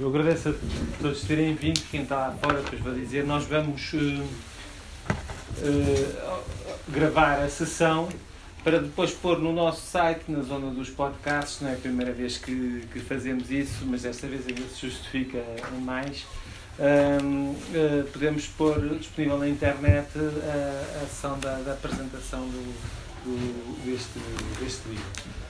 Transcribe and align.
Eu 0.00 0.10
agradeço 0.10 0.50
a 0.50 0.54
todos 1.02 1.22
terem 1.22 1.56
vindo, 1.56 1.80
quem 1.90 2.02
está 2.02 2.32
fora 2.40 2.62
depois 2.62 2.80
vai 2.80 2.94
dizer, 2.94 3.24
nós 3.24 3.44
vamos 3.46 3.92
uh, 3.94 4.22
uh, 5.58 6.14
gravar 6.86 7.42
a 7.42 7.48
sessão 7.48 8.08
para 8.62 8.80
depois 8.80 9.10
pôr 9.10 9.40
no 9.40 9.52
nosso 9.52 9.84
site, 9.84 10.30
na 10.30 10.42
zona 10.42 10.70
dos 10.70 10.88
podcasts, 10.88 11.60
não 11.60 11.70
é 11.70 11.72
a 11.72 11.76
primeira 11.76 12.12
vez 12.12 12.38
que, 12.38 12.86
que 12.92 13.00
fazemos 13.00 13.50
isso, 13.50 13.84
mas 13.86 14.02
desta 14.02 14.28
vez 14.28 14.46
ainda 14.46 14.62
se 14.68 14.86
justifica 14.88 15.44
mais. 15.80 16.24
Um, 16.78 17.50
uh, 17.50 18.04
podemos 18.12 18.46
pôr 18.46 18.78
disponível 18.98 19.36
na 19.36 19.48
internet 19.48 20.10
a, 20.16 21.02
a 21.02 21.06
sessão 21.08 21.40
da, 21.40 21.58
da 21.58 21.72
apresentação 21.72 22.46
do, 22.46 22.62
do, 23.24 23.84
deste, 23.84 24.20
deste 24.60 24.88
livro. 24.90 25.47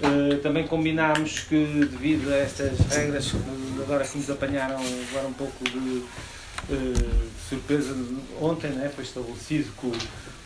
Uh, 0.00 0.38
também 0.38 0.64
combinámos 0.64 1.40
que, 1.40 1.56
devido 1.90 2.32
a 2.32 2.36
estas 2.36 2.78
regras 2.78 3.32
que 3.32 3.82
agora 3.82 4.06
que 4.06 4.16
nos 4.16 4.30
apanharam 4.30 4.76
agora 5.10 5.26
um 5.26 5.32
pouco 5.32 5.64
de 5.64 5.78
uh, 5.78 7.30
surpresa 7.48 7.96
ontem, 8.40 8.70
né, 8.70 8.92
foi 8.94 9.02
estabelecido 9.02 9.72
com, 9.76 9.90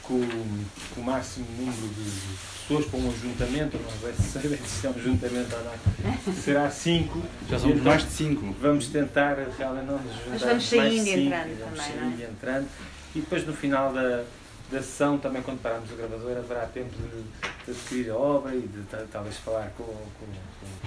com, 0.03 0.27
com 0.95 1.01
o 1.03 1.05
máximo 1.05 1.47
número 1.59 1.89
de 1.89 2.11
pessoas 2.63 2.87
para 2.87 2.99
um 2.99 3.11
ajuntamento, 3.11 3.79
não 3.79 3.99
vai 4.01 4.13
saber 4.15 4.59
se 4.65 4.87
é 4.87 4.91
um 4.91 4.95
ajuntamento 4.95 5.55
ou 5.55 5.65
não, 5.65 6.35
será 6.35 6.71
5. 6.71 7.23
Já 7.51 7.59
são 7.59 7.71
então, 7.71 7.85
mais 7.85 8.05
de 8.05 8.11
5. 8.11 8.57
Vamos 8.59 8.87
tentar 8.89 9.37
realmente 9.59 9.87
não 9.87 9.99
nos 9.99 10.15
juntar 10.15 10.31
Mas 10.31 10.43
vamos 10.43 10.69
saindo 10.69 11.07
e 11.07 11.27
entrando 11.27 11.59
vamos 11.59 11.79
também, 11.79 12.01
saindo 12.01 12.21
e 12.21 12.25
entrando. 12.25 12.69
E 13.15 13.21
depois 13.21 13.47
no 13.47 13.53
final 13.53 13.93
da 13.93 14.25
da 14.73 14.83
sessão, 14.83 15.19
também 15.19 15.43
quando 15.43 15.61
pararmos 15.61 15.91
o 15.93 15.95
gravador, 15.95 16.39
haverá 16.39 16.67
tempo 16.67 16.91
de, 16.91 17.23
de 17.65 17.71
adquirir 17.71 18.11
a 18.11 18.17
obra 18.17 18.55
e 18.55 18.63
de 18.63 18.83
talvez 19.11 19.37
falar 19.37 19.71
com, 19.77 19.85
com, 19.85 20.27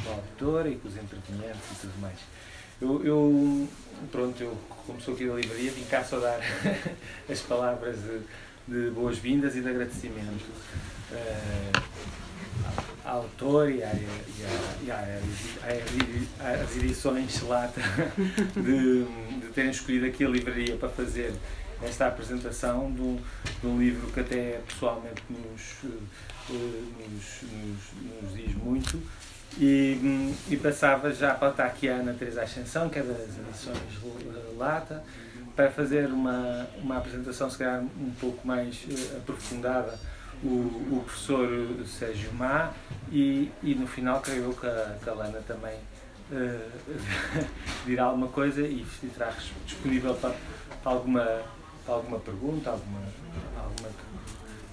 com, 0.04 0.10
o 0.10 0.14
autor 0.14 0.66
e 0.68 0.76
com 0.76 0.88
os 0.88 0.98
intervenientes 0.98 1.72
e 1.72 1.76
tudo 1.82 2.02
mais. 2.02 2.18
Eu, 2.82 3.06
eu, 3.06 3.70
pronto, 4.12 4.42
eu 4.42 4.58
como 4.86 5.00
sou 5.00 5.14
aqui 5.14 5.28
da 5.28 5.36
livraria, 5.36 5.72
vim 5.72 5.84
cá 5.86 6.04
só 6.04 6.20
dar 6.20 6.40
as 7.30 7.40
palavras 7.42 7.98
de, 7.98 8.22
de 8.68 8.90
boas-vindas 8.92 9.56
e 9.56 9.62
de 9.62 9.70
agradecimento 9.70 10.46
uh, 11.12 11.82
ao 13.06 13.22
autor 13.22 13.70
e, 13.70 13.84
à, 13.84 13.94
e, 13.94 14.08
à, 14.44 14.78
e 14.84 14.92
à, 14.92 16.62
às 16.64 16.76
edições 16.76 17.42
Lata 17.44 17.82
de, 18.56 19.04
de 19.40 19.48
terem 19.54 19.72
escolhido 19.72 20.08
aqui 20.08 20.26
a 20.26 20.30
livraria 20.30 20.76
para 20.76 20.90
fazer 20.90 21.34
esta 21.82 22.08
apresentação 22.08 22.92
de 22.92 23.68
um 23.68 23.80
livro 23.80 24.12
que 24.12 24.20
até 24.20 24.62
pessoalmente 24.68 25.24
nos, 25.30 25.62
eh, 25.84 26.56
nos, 27.10 27.42
nos, 27.42 28.24
nos 28.24 28.36
diz 28.36 28.56
muito. 28.56 29.02
E, 29.58 30.00
hum, 30.04 30.36
e, 30.50 30.58
passava 30.58 31.14
já 31.14 31.34
para 31.34 31.50
estar 31.50 31.66
aqui 31.66 31.88
a 31.88 31.96
Ana 31.96 32.14
Teresa 32.14 32.44
Ascensão, 32.44 32.90
que 32.90 33.00
é 33.00 33.04
das 33.04 33.38
edições 33.40 33.78
Lata, 34.58 35.02
para 35.56 35.72
fazer 35.72 36.08
uma, 36.08 36.68
uma 36.82 36.98
apresentação 36.98 37.50
se 37.50 37.58
calhar 37.58 37.82
um 37.82 38.12
pouco 38.20 38.46
mais 38.46 38.84
uh, 38.84 39.18
aprofundada 39.18 39.98
o, 40.44 40.48
o 40.48 41.04
professor 41.06 41.50
Sérgio 41.86 42.34
Má 42.34 42.74
e, 43.10 43.52
e 43.64 43.74
no 43.74 43.88
final 43.88 44.20
creio 44.20 44.54
que 44.54 44.68
a, 44.68 44.98
que 45.02 45.10
a 45.10 45.14
Lana 45.14 45.42
também 45.48 45.76
uh, 46.32 47.46
dirá 47.86 48.06
alguma 48.06 48.28
coisa 48.28 48.62
e 48.62 48.86
estará 49.04 49.32
disponível 49.66 50.14
para, 50.16 50.36
para 50.84 50.92
alguma 50.92 51.42
alguma 51.88 52.20
pergunta, 52.20 52.70
alguma, 52.72 53.00
alguma, 53.58 53.90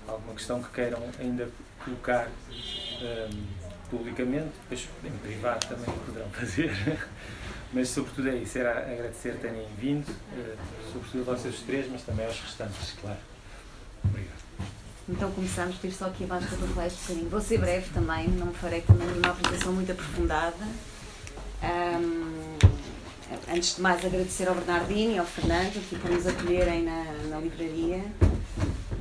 alguma 0.09 0.35
questão 0.35 0.63
que 0.63 0.71
queiram 0.71 1.01
ainda 1.19 1.49
colocar 1.85 2.29
um, 2.29 3.47
publicamente, 3.91 4.53
depois 4.63 4.89
em 5.05 5.19
privado 5.19 5.67
também 5.67 5.95
poderão 6.07 6.31
fazer. 6.31 6.73
Mas, 7.73 7.89
sobretudo, 7.89 8.29
é 8.29 8.37
isso. 8.37 8.59
Era 8.59 8.81
agradecer 8.81 9.35
terem 9.41 9.67
vindo, 9.79 10.07
uh, 10.11 10.57
sobretudo 10.93 11.31
a 11.31 11.35
vocês 11.35 11.61
três, 11.61 11.91
mas 11.91 12.03
também 12.03 12.27
aos 12.27 12.39
restantes, 12.39 12.95
claro. 13.01 13.17
Obrigado. 14.05 14.43
Então 15.09 15.31
começamos, 15.33 15.79
tive 15.79 15.95
só 15.95 16.07
aqui 16.07 16.25
abaixo 16.25 16.49
para 16.49 16.69
falar 16.69 16.87
este 16.87 17.01
bocadinho. 17.01 17.31
Vou 17.31 17.41
ser 17.41 17.59
breve 17.59 17.89
também, 17.95 18.29
não 18.29 18.53
farei 18.53 18.83
também 18.83 19.09
uma 19.09 19.31
apresentação 19.31 19.73
muito 19.73 19.91
aprofundada. 19.91 20.67
Um, 21.63 22.72
antes 23.53 23.77
de 23.77 23.83
mais 23.83 24.05
agradecer 24.05 24.49
ao 24.49 24.55
Bernardino 24.55 25.13
e 25.13 25.19
ao 25.19 25.27
Fernando 25.27 25.77
aqui 25.77 25.97
por 25.97 26.11
nos 26.11 26.27
acolherem 26.27 26.83
na, 26.83 27.05
na 27.29 27.39
livraria. 27.39 28.05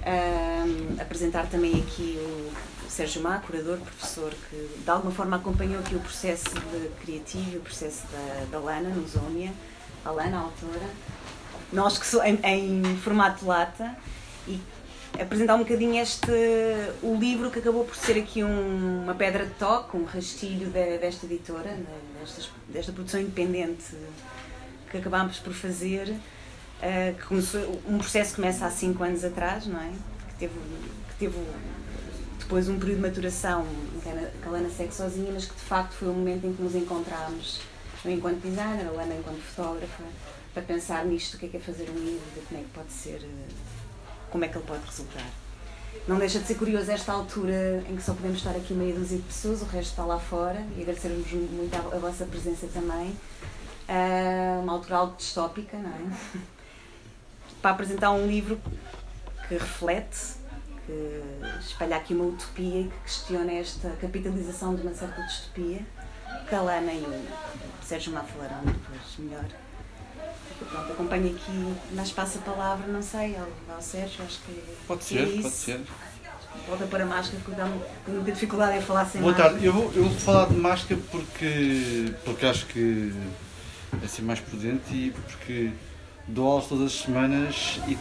Um, 0.03 0.99
apresentar 0.99 1.45
também 1.47 1.79
aqui 1.81 2.17
o 2.19 2.89
Sérgio 2.89 3.21
Má, 3.21 3.37
curador, 3.39 3.77
professor, 3.77 4.33
que 4.49 4.79
de 4.83 4.89
alguma 4.89 5.13
forma 5.13 5.37
acompanhou 5.37 5.79
aqui 5.79 5.95
o 5.95 5.99
processo 5.99 6.49
criativo, 7.01 7.57
o 7.57 7.61
processo 7.61 8.03
da, 8.07 8.45
da 8.51 8.59
Lana, 8.59 8.89
no 8.89 9.07
Zónia, 9.07 9.53
a 10.03 10.11
Lana, 10.11 10.37
a 10.37 10.41
autora, 10.41 10.89
nós 11.71 11.97
que 11.97 12.05
sou, 12.05 12.23
em, 12.23 12.39
em 12.43 12.97
formato 12.97 13.45
lata, 13.45 13.95
e 14.47 14.59
apresentar 15.19 15.55
um 15.55 15.59
bocadinho 15.59 16.01
este 16.01 16.31
o 17.01 17.15
livro 17.15 17.51
que 17.51 17.59
acabou 17.59 17.85
por 17.85 17.95
ser 17.95 18.17
aqui 18.19 18.43
um, 18.43 19.03
uma 19.03 19.15
pedra 19.15 19.45
de 19.45 19.53
toque, 19.53 19.97
um 19.97 20.05
rastilho 20.05 20.69
de, 20.69 20.97
desta 20.97 21.25
editora, 21.25 21.77
desta, 22.19 22.49
desta 22.69 22.91
produção 22.91 23.19
independente 23.19 23.95
que 24.89 24.97
acabámos 24.97 25.39
por 25.39 25.53
fazer, 25.53 26.09
uh, 26.09 27.15
que 27.17 27.25
começou, 27.25 27.81
um 27.87 27.97
processo 27.97 28.31
que 28.31 28.35
começa 28.41 28.65
há 28.65 28.71
cinco 28.71 29.03
anos 29.03 29.23
atrás, 29.23 29.65
não 29.65 29.79
é? 29.79 29.91
Que 30.29 30.35
teve, 30.39 30.53
que 31.09 31.15
teve 31.17 31.37
depois 32.39 32.67
um 32.67 32.77
período 32.77 32.97
de 32.97 33.01
maturação 33.03 33.65
que 34.03 34.47
a 34.47 34.51
Lana 34.51 34.69
segue 34.69 34.93
sozinha, 34.93 35.31
mas 35.31 35.45
que 35.45 35.55
de 35.55 35.61
facto 35.61 35.93
foi 35.93 36.09
o 36.09 36.13
momento 36.13 36.45
em 36.45 36.53
que 36.53 36.61
nos 36.61 36.75
encontramos, 36.75 37.61
eu 38.03 38.11
enquanto 38.11 38.41
designer, 38.41 38.87
a 38.87 38.91
Lana 38.91 39.15
enquanto 39.15 39.39
fotógrafa, 39.39 40.03
para 40.53 40.63
pensar 40.63 41.05
nisto, 41.05 41.35
o 41.35 41.37
que 41.37 41.45
é 41.45 41.49
que 41.49 41.57
é 41.57 41.59
fazer 41.61 41.89
um 41.89 41.97
livro, 41.97 42.21
como 42.49 42.59
é 42.59 42.63
que 42.63 42.69
pode 42.71 42.91
ser, 42.91 43.21
como 44.31 44.45
é 44.45 44.47
que 44.47 44.57
ele 44.57 44.65
pode 44.65 44.83
resultar. 44.85 45.25
Não 46.07 46.17
deixa 46.17 46.39
de 46.39 46.47
ser 46.47 46.55
curioso 46.55 46.89
esta 46.89 47.11
altura 47.11 47.83
em 47.87 47.95
que 47.95 48.01
só 48.01 48.13
podemos 48.13 48.37
estar 48.37 48.55
aqui 48.55 48.73
meia 48.73 48.93
dúzia 48.93 49.17
de 49.17 49.23
pessoas, 49.23 49.61
o 49.61 49.65
resto 49.65 49.91
está 49.91 50.03
lá 50.03 50.19
fora, 50.19 50.65
e 50.75 50.81
agradecer-vos 50.81 51.31
muito 51.31 51.75
a, 51.75 51.99
vossa 51.99 52.25
presença 52.25 52.67
também. 52.67 53.15
Uh, 53.87 54.61
uma 54.63 54.73
altura 54.73 54.95
algo 54.95 55.15
distópica, 55.15 55.77
não 55.77 55.89
é? 55.89 56.39
Para 57.61 57.71
apresentar 57.71 58.11
um 58.11 58.25
livro 58.25 58.59
que 59.47 59.53
reflete, 59.53 60.37
que 60.87 61.21
espalha 61.59 61.97
aqui 61.97 62.15
uma 62.15 62.25
utopia 62.25 62.81
e 62.81 62.83
que 62.85 62.99
questiona 63.03 63.51
esta 63.51 63.89
capitalização 64.01 64.73
de 64.75 64.81
uma 64.81 64.93
certa 64.95 65.21
distopia, 65.21 65.85
que 66.49 66.55
a 66.55 66.61
Lana 66.61 66.91
e 66.91 67.03
o 67.03 67.85
Sérgio 67.85 68.11
Má 68.13 68.23
falarão 68.23 68.63
depois 68.63 69.01
melhor. 69.19 69.45
Pronto, 70.69 70.91
acompanho 70.91 71.27
aqui, 71.35 71.73
mas 71.93 72.11
passa 72.11 72.39
a 72.39 72.41
palavra, 72.41 72.87
não 72.87 73.01
sei, 73.01 73.35
ao, 73.35 73.75
ao 73.75 73.81
Sérgio, 73.81 74.23
acho 74.25 74.39
que. 74.39 74.61
Pode 74.87 74.99
que 74.99 75.05
ser, 75.05 75.19
é 75.19 75.23
isso. 75.23 75.41
pode 75.41 75.55
ser. 75.55 75.79
Volta 76.67 76.85
para 76.85 77.03
a 77.03 77.07
máscara, 77.07 77.41
porque 77.43 77.59
dá 77.59 77.69
muita 78.07 78.31
dificuldade 78.31 78.77
em 78.77 78.81
falar 78.81 79.05
sem 79.05 79.21
Boa 79.21 79.31
máscara. 79.31 79.51
tarde, 79.51 79.65
eu 79.65 79.73
vou, 79.73 79.91
eu 79.95 80.03
vou 80.03 80.11
falar 80.19 80.47
de 80.47 80.55
máscara 80.55 80.99
porque, 81.09 82.13
porque 82.25 82.45
acho 82.45 82.65
que 82.67 83.13
é 84.03 84.07
ser 84.07 84.21
mais 84.21 84.39
prudente 84.39 84.93
e 84.93 85.11
porque 85.11 85.71
dou 86.27 86.47
aulas 86.47 86.67
todas 86.67 86.85
as 86.87 87.01
semanas 87.01 87.79
e 87.87 87.97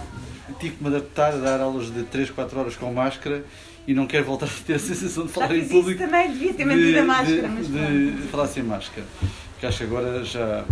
tive 0.59 0.76
que 0.76 0.82
me 0.82 0.88
adaptar 0.88 1.32
a 1.34 1.37
dar 1.37 1.60
aulas 1.60 1.93
de 1.93 2.03
3, 2.03 2.31
4 2.31 2.59
horas 2.59 2.76
com 2.76 2.93
máscara 2.93 3.44
e 3.87 3.94
não 3.94 4.06
quero 4.06 4.25
voltar 4.25 4.47
a 4.47 4.65
ter 4.66 4.75
a 4.75 4.78
sensação 4.78 5.26
de 5.26 5.32
falar 5.32 5.54
em 5.56 5.66
público. 5.66 6.00
Também 6.03 6.32
devia 6.32 6.54
ter 6.54 6.65
mantido 6.65 6.99
a 6.99 7.04
máscara, 7.04 7.49
de, 7.49 7.49
mas 7.49 7.66
de, 7.69 8.10
de 8.12 8.28
falar 8.28 8.47
sem 8.47 8.62
máscara. 8.62 9.06
Porque 9.53 9.66
acho 9.66 9.78
que 9.78 9.84
agora 9.84 10.25
já. 10.25 10.65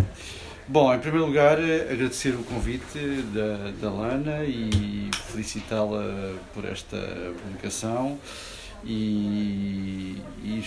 Bom, 0.71 0.95
em 0.95 0.99
primeiro 0.99 1.25
lugar, 1.25 1.59
agradecer 1.59 2.35
o 2.35 2.45
convite 2.45 2.99
da, 3.33 3.71
da 3.81 3.91
Lana 3.91 4.45
e 4.45 5.09
felicitá-la 5.33 6.35
por 6.53 6.63
esta 6.67 6.99
publicação 7.43 8.19
e, 8.85 10.21
e, 10.45 10.63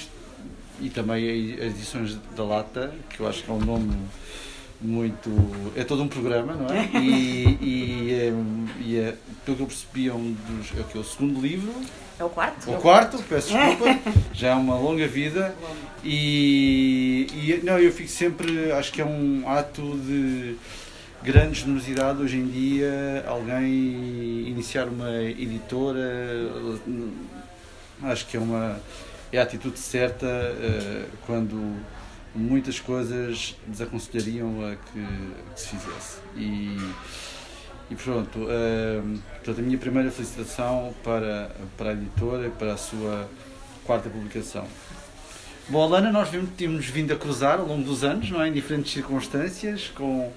e 0.80 0.90
também 0.90 1.54
as 1.54 1.66
edições 1.66 2.18
da 2.36 2.44
Lata, 2.44 2.92
que 3.12 3.20
eu 3.20 3.28
acho 3.28 3.44
que 3.44 3.52
é 3.52 3.54
um 3.54 3.60
nome 3.60 3.96
muito. 4.82 5.30
é 5.76 5.84
todo 5.84 6.02
um 6.02 6.08
programa, 6.08 6.56
não 6.56 6.76
é? 6.76 6.90
E, 7.00 7.58
e, 7.62 8.12
é, 8.12 8.34
e 8.84 8.98
é, 8.98 9.16
pelo 9.46 9.58
que 9.58 9.64
eu 9.64 9.68
percebi, 9.68 10.08
é, 10.08 10.14
um 10.14 10.32
dos, 10.32 10.76
é 10.80 10.82
o 10.82 10.84
que 10.84 10.98
é 10.98 11.02
o 11.02 11.04
segundo 11.04 11.40
livro. 11.40 11.72
É 12.22 12.24
o 12.24 12.30
quarto? 12.30 12.70
O 12.70 12.78
quarto, 12.78 13.18
peço 13.28 13.52
desculpa, 13.52 14.00
já 14.32 14.50
é 14.50 14.54
uma 14.54 14.76
longa 14.76 15.08
vida 15.08 15.56
e, 16.04 17.26
e 17.34 17.62
não, 17.64 17.80
eu 17.80 17.92
fico 17.92 18.10
sempre, 18.10 18.72
acho 18.74 18.92
que 18.92 19.02
é 19.02 19.06
um 19.06 19.44
ato 19.50 19.98
de 19.98 20.56
grande 21.24 21.62
generosidade 21.62 22.22
hoje 22.22 22.38
em 22.38 22.46
dia 22.46 23.26
alguém 23.28 24.48
iniciar 24.48 24.88
uma 24.88 25.12
editora, 25.20 26.08
acho 28.04 28.28
que 28.28 28.38
é 28.38 28.40
uma 28.40 28.80
é 29.34 29.40
a 29.40 29.44
atitude 29.44 29.80
certa 29.80 30.28
eh, 30.28 31.06
quando 31.26 31.76
muitas 32.36 32.80
coisas 32.80 33.56
desaconselhariam 33.66 34.64
a 34.64 34.76
que, 34.76 35.08
que 35.56 35.60
se 35.60 35.70
fizesse. 35.70 36.18
E, 36.36 36.78
e 37.92 37.96
pronto, 37.96 38.48
eh, 38.50 39.02
portanto, 39.36 39.60
a 39.60 39.62
minha 39.62 39.78
primeira 39.78 40.10
felicitação 40.10 40.96
para, 41.04 41.52
para 41.78 41.90
a 41.90 41.94
editora 41.94 42.48
e 42.48 42.50
para 42.50 42.74
a 42.74 42.78
sua 42.78 43.30
quarta 43.84 44.10
publicação. 44.10 44.66
Bom, 45.68 45.84
a 45.84 45.88
Lana 45.88 46.10
nós 46.10 46.30
temos 46.56 46.86
vindo 46.86 47.12
a 47.12 47.18
cruzar 47.18 47.60
ao 47.60 47.68
longo 47.68 47.84
dos 47.84 48.06
anos, 48.06 48.32
não 48.32 48.42
é? 48.42 48.48
em 48.48 48.54
diferentes 48.54 48.94
circunstâncias, 48.94 49.90
com 49.90 50.32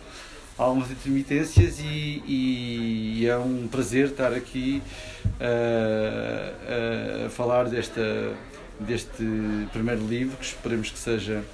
algumas 0.58 0.90
intermitências 0.90 1.78
e, 1.78 2.22
e 2.26 3.26
é 3.26 3.36
um 3.36 3.68
prazer 3.68 4.08
estar 4.08 4.32
aqui 4.32 4.82
uh, 5.24 7.26
a 7.26 7.30
falar 7.30 7.68
desta, 7.68 8.32
deste 8.80 9.24
primeiro 9.72 10.04
livro, 10.06 10.36
que 10.36 10.44
esperemos 10.44 10.90
que 10.90 10.98
seja 10.98 11.44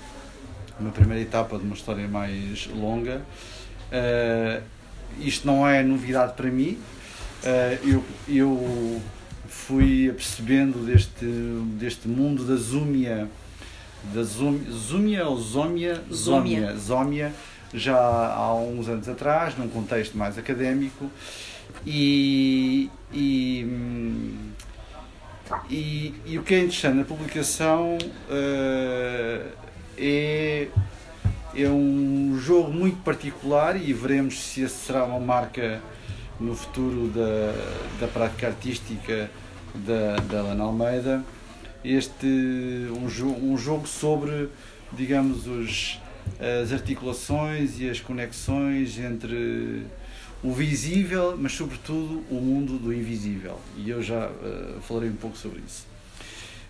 uma 0.78 0.90
primeira 0.90 1.22
etapa 1.22 1.58
de 1.58 1.64
uma 1.64 1.74
história 1.74 2.08
mais 2.08 2.66
longa. 2.68 3.20
Uh, 3.92 4.79
isto 5.18 5.46
não 5.46 5.66
é 5.66 5.82
novidade 5.82 6.34
para 6.34 6.50
mim. 6.50 6.78
Uh, 7.42 7.88
eu, 7.88 8.04
eu 8.28 9.02
fui 9.48 10.10
apercebendo 10.10 10.78
deste, 10.84 11.24
deste 11.78 12.06
mundo 12.06 12.44
da 12.44 12.56
Zúmia, 12.56 13.28
da 14.14 14.22
Zúmia 14.22 15.26
ou 15.26 15.38
Zómia? 15.38 16.02
Zómia. 16.12 16.76
Zómia, 16.76 17.32
já 17.72 17.96
há 17.96 18.54
uns 18.54 18.88
anos 18.88 19.08
atrás, 19.08 19.56
num 19.56 19.68
contexto 19.68 20.16
mais 20.16 20.38
académico, 20.38 21.10
e, 21.86 22.90
e, 23.12 23.66
e, 25.68 26.14
e 26.26 26.38
o 26.38 26.42
que 26.42 26.54
é 26.54 26.58
interessante 26.58 26.96
na 26.96 27.04
publicação 27.04 27.96
uh, 27.96 29.50
é, 29.96 30.68
é 31.54 31.68
um 31.68 32.09
jogo 32.50 32.72
muito 32.72 33.00
particular 33.04 33.80
e 33.80 33.92
veremos 33.92 34.40
se 34.42 34.62
esse 34.62 34.74
será 34.74 35.04
uma 35.04 35.20
marca 35.20 35.80
no 36.40 36.56
futuro 36.56 37.06
da, 37.06 38.00
da 38.00 38.08
prática 38.08 38.48
artística 38.48 39.30
da, 39.72 40.16
da 40.16 40.38
Ana 40.38 40.64
Almeida. 40.64 41.24
Este 41.84 42.26
um, 42.26 43.52
um 43.52 43.56
jogo 43.56 43.86
sobre, 43.86 44.48
digamos, 44.92 45.46
os, 45.46 46.00
as 46.40 46.72
articulações 46.72 47.78
e 47.78 47.88
as 47.88 48.00
conexões 48.00 48.98
entre 48.98 49.86
o 50.42 50.52
visível, 50.52 51.36
mas 51.38 51.52
sobretudo 51.52 52.24
o 52.28 52.40
mundo 52.40 52.80
do 52.80 52.92
invisível. 52.92 53.60
E 53.76 53.90
eu 53.90 54.02
já 54.02 54.26
uh, 54.26 54.80
falarei 54.80 55.08
um 55.08 55.16
pouco 55.16 55.36
sobre 55.36 55.60
isso. 55.64 55.86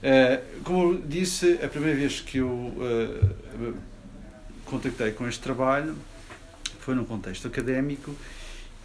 Uh, 0.03 0.63
como 0.63 1.01
disse, 1.01 1.59
a 1.63 1.69
primeira 1.69 1.97
vez 1.97 2.21
que 2.21 2.37
eu 2.37 2.49
uh, 2.49 3.75
contactei 4.71 5.11
com 5.11 5.27
este 5.27 5.43
trabalho 5.43 5.97
foi 6.79 6.95
num 6.95 7.05
contexto 7.05 7.49
académico 7.49 8.15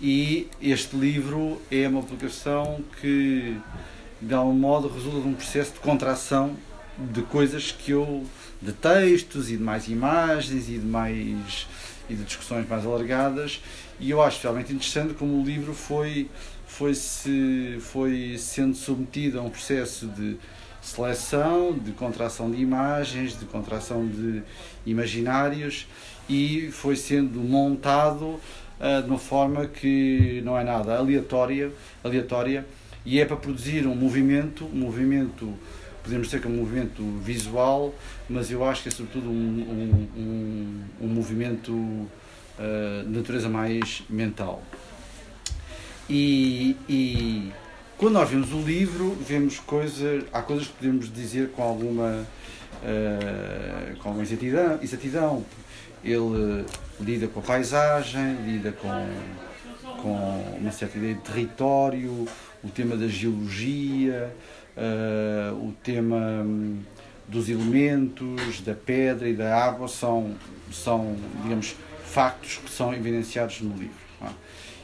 e 0.01 0.49
este 0.59 0.95
livro 0.95 1.61
é 1.71 1.87
uma 1.87 2.01
publicação 2.01 2.83
que 2.99 3.55
de 4.19 4.33
algum 4.33 4.53
modo 4.53 4.87
resulta 4.87 5.21
de 5.21 5.27
um 5.27 5.33
processo 5.33 5.73
de 5.73 5.79
contração 5.79 6.57
de 6.97 7.21
coisas 7.21 7.71
que 7.71 7.91
eu 7.91 8.25
de 8.61 8.73
textos 8.73 9.51
e 9.51 9.57
de 9.57 9.63
mais 9.63 9.87
imagens 9.87 10.67
e 10.69 10.79
de 10.79 10.85
mais 10.85 11.67
e 12.09 12.15
de 12.15 12.23
discussões 12.23 12.67
mais 12.67 12.85
alargadas 12.85 13.61
e 13.99 14.09
eu 14.09 14.21
acho 14.21 14.41
realmente 14.41 14.73
interessante 14.73 15.13
como 15.13 15.39
o 15.39 15.45
livro 15.45 15.73
foi 15.73 16.29
foi 16.65 16.95
se 16.95 17.77
foi 17.79 18.37
sendo 18.39 18.75
submetido 18.75 19.39
a 19.39 19.43
um 19.43 19.49
processo 19.51 20.07
de 20.07 20.37
seleção, 20.85 21.73
de 21.73 21.91
contração 21.91 22.51
de 22.51 22.61
imagens, 22.61 23.37
de 23.37 23.45
contração 23.45 24.07
de 24.07 24.43
imaginários 24.85 25.87
e 26.29 26.69
foi 26.71 26.95
sendo 26.95 27.39
montado 27.39 28.25
uh, 28.25 29.01
de 29.01 29.09
uma 29.09 29.17
forma 29.17 29.65
que 29.65 30.41
não 30.45 30.57
é 30.57 30.63
nada 30.63 30.95
aleatória, 30.95 31.71
aleatória 32.03 32.65
e 33.03 33.19
é 33.19 33.25
para 33.25 33.35
produzir 33.35 33.87
um 33.87 33.95
movimento, 33.95 34.65
um 34.65 34.77
movimento 34.77 35.53
podemos 36.03 36.27
dizer 36.27 36.39
que 36.39 36.47
é 36.47 36.51
um 36.51 36.57
movimento 36.57 37.01
visual, 37.19 37.91
mas 38.29 38.51
eu 38.51 38.63
acho 38.63 38.83
que 38.83 38.89
é 38.89 38.91
sobretudo 38.91 39.27
um, 39.27 39.33
um, 39.33 40.19
um, 40.21 40.83
um 41.01 41.07
movimento 41.07 41.71
uh, 41.71 43.03
de 43.03 43.09
natureza 43.09 43.49
mais 43.49 44.03
mental. 44.07 44.61
E, 46.07 46.77
e, 46.87 47.51
quando 47.97 48.13
nós 48.13 48.29
vemos 48.29 48.51
o 48.51 48.61
livro, 48.61 49.15
vemos 49.25 49.59
coisas, 49.59 50.25
há 50.33 50.41
coisas 50.41 50.67
que 50.67 50.73
podemos 50.73 51.11
dizer 51.11 51.51
com 51.51 51.63
alguma, 51.63 52.25
uh, 52.83 53.97
com 53.99 54.09
alguma 54.09 54.23
exatidão, 54.23 54.79
exatidão. 54.81 55.45
Ele 56.03 56.65
lida 56.99 57.27
com 57.27 57.39
a 57.39 57.43
paisagem, 57.43 58.35
lida 58.45 58.71
com, 58.73 58.89
com 60.01 60.57
uma 60.59 60.71
certa 60.71 60.97
ideia 60.97 61.15
de 61.15 61.21
território, 61.21 62.27
o 62.63 62.69
tema 62.69 62.97
da 62.97 63.07
geologia, 63.07 64.35
uh, 64.75 65.55
o 65.55 65.73
tema 65.83 66.17
um, 66.17 66.81
dos 67.27 67.47
elementos, 67.49 68.61
da 68.61 68.75
pedra 68.75 69.27
e 69.27 69.33
da 69.33 69.55
água 69.55 69.87
são, 69.87 70.35
são 70.71 71.15
digamos, 71.43 71.75
factos 72.03 72.57
que 72.57 72.69
são 72.69 72.93
evidenciados 72.93 73.61
no 73.61 73.75
livro. 73.75 73.95
É? 74.21 74.29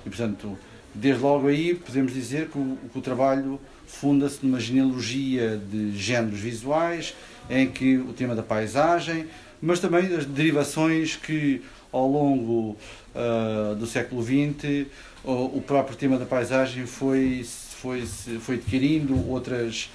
E, 0.06 0.10
portanto, 0.10 0.58
desde 0.94 1.22
logo 1.22 1.48
aí 1.48 1.76
podemos 1.76 2.14
dizer 2.14 2.50
que 2.50 2.58
o, 2.58 2.78
que 2.92 2.98
o 2.98 3.02
trabalho 3.02 3.60
funda-se 3.86 4.46
numa 4.46 4.60
genealogia 4.60 5.58
de 5.58 5.98
géneros 5.98 6.40
visuais, 6.40 7.16
em 7.50 7.70
que 7.70 7.98
o 7.98 8.14
tema 8.14 8.36
da 8.36 8.44
paisagem, 8.44 9.28
mas 9.62 9.80
também 9.80 10.08
das 10.08 10.26
derivações 10.26 11.16
que 11.16 11.62
ao 11.92 12.08
longo 12.08 12.78
uh, 13.14 13.76
do 13.76 13.86
século 13.86 14.24
XX 14.24 14.88
o, 15.24 15.58
o 15.58 15.64
próprio 15.66 15.96
tema 15.98 16.18
da 16.18 16.26
paisagem 16.26 16.86
foi 16.86 17.44
foi, 17.82 18.06
foi 18.06 18.56
adquirindo 18.56 19.28
outras, 19.28 19.90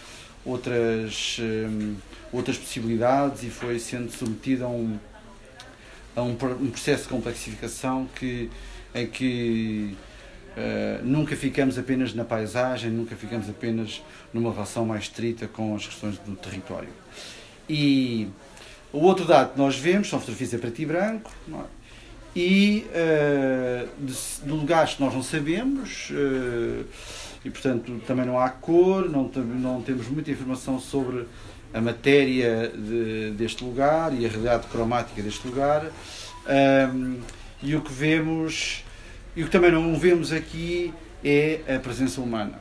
outras, 0.45 1.39
um, 1.41 1.95
outras 2.33 2.59
possibilidades 2.59 3.45
e 3.45 3.47
foi 3.47 3.79
sendo 3.79 4.11
submetido 4.11 4.65
a 4.65 4.69
um, 4.69 4.99
a 6.17 6.23
um, 6.23 6.33
um 6.33 6.71
processo 6.71 7.05
de 7.05 7.09
complexificação 7.11 8.09
que, 8.17 8.51
em 8.93 9.07
que 9.07 9.97
uh, 10.57 11.05
nunca 11.05 11.37
ficamos 11.37 11.79
apenas 11.79 12.15
na 12.15 12.25
paisagem, 12.25 12.91
nunca 12.91 13.15
ficamos 13.17 13.49
apenas 13.49 14.03
numa 14.33 14.53
relação 14.53 14.85
mais 14.87 15.05
estrita 15.05 15.47
com 15.47 15.75
as 15.75 15.87
questões 15.87 16.19
do 16.19 16.35
território. 16.37 16.89
E 17.69 18.29
o 18.93 18.99
outro 18.99 19.25
dado 19.25 19.53
que 19.53 19.59
nós 19.59 19.77
vemos 19.77 20.09
são 20.09 20.19
fotografias 20.19 20.55
a 20.55 20.59
preto 20.59 20.83
e 20.83 20.87
branco, 20.87 21.31
é? 21.53 21.77
e 22.35 22.87
uh, 22.91 23.89
de, 24.05 24.15
de, 24.45 24.51
lugares 24.51 24.95
que 24.95 25.03
nós 25.03 25.15
não 25.15 25.23
sabemos. 25.23 26.11
Uh, 26.11 26.85
e 27.47 27.51
portanto 27.51 28.03
também 28.09 28.27
não 28.27 28.41
há 28.41 28.49
cor, 28.51 29.09
não, 29.09 29.31
não 29.33 29.81
temos 29.81 30.09
muita 30.09 30.33
informação 30.33 30.81
sobre 30.81 31.27
a 31.73 31.81
matéria 31.81 32.73
de, 32.75 33.31
deste 33.33 33.63
lugar 33.63 34.13
e 34.13 34.27
a 34.27 34.29
realidade 34.29 34.67
cromática 34.67 35.23
deste 35.23 35.47
lugar. 35.47 35.87
Um, 36.95 37.21
e 37.63 37.77
o 37.77 37.81
que 37.81 37.93
vemos, 37.93 38.85
e 39.37 39.43
o 39.43 39.45
que 39.45 39.51
também 39.51 39.71
não 39.71 39.95
vemos 39.97 40.33
aqui 40.33 40.93
é 41.23 41.61
a 41.77 41.79
presença 41.79 42.21
humana. 42.23 42.59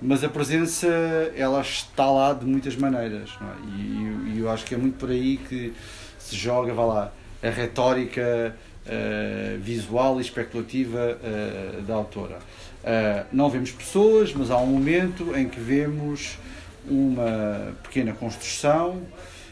Mas 0.00 0.22
a 0.22 0.28
presença, 0.28 0.86
ela 1.34 1.60
está 1.60 2.08
lá 2.08 2.32
de 2.32 2.46
muitas 2.46 2.76
maneiras. 2.76 3.30
É? 3.40 3.78
E, 3.78 4.34
e, 4.34 4.38
eu 4.38 4.48
acho 4.48 4.64
que 4.64 4.74
é 4.74 4.78
muito 4.78 4.96
por 4.96 5.10
aí 5.10 5.38
que 5.38 5.72
se 6.18 6.36
joga, 6.36 6.72
vá 6.72 6.84
lá, 6.84 7.12
a 7.42 7.50
retórica 7.50 8.54
uh, 8.86 9.58
visual 9.60 10.18
e 10.18 10.22
especulativa 10.22 11.18
uh, 11.18 11.82
da 11.82 11.94
autora. 11.94 12.38
Uh, 12.84 13.26
não 13.32 13.50
vemos 13.50 13.72
pessoas, 13.72 14.32
mas 14.32 14.50
há 14.50 14.58
um 14.58 14.66
momento 14.66 15.36
em 15.36 15.48
que 15.48 15.58
vemos 15.58 16.38
uma 16.88 17.74
pequena 17.82 18.12
construção, 18.12 19.02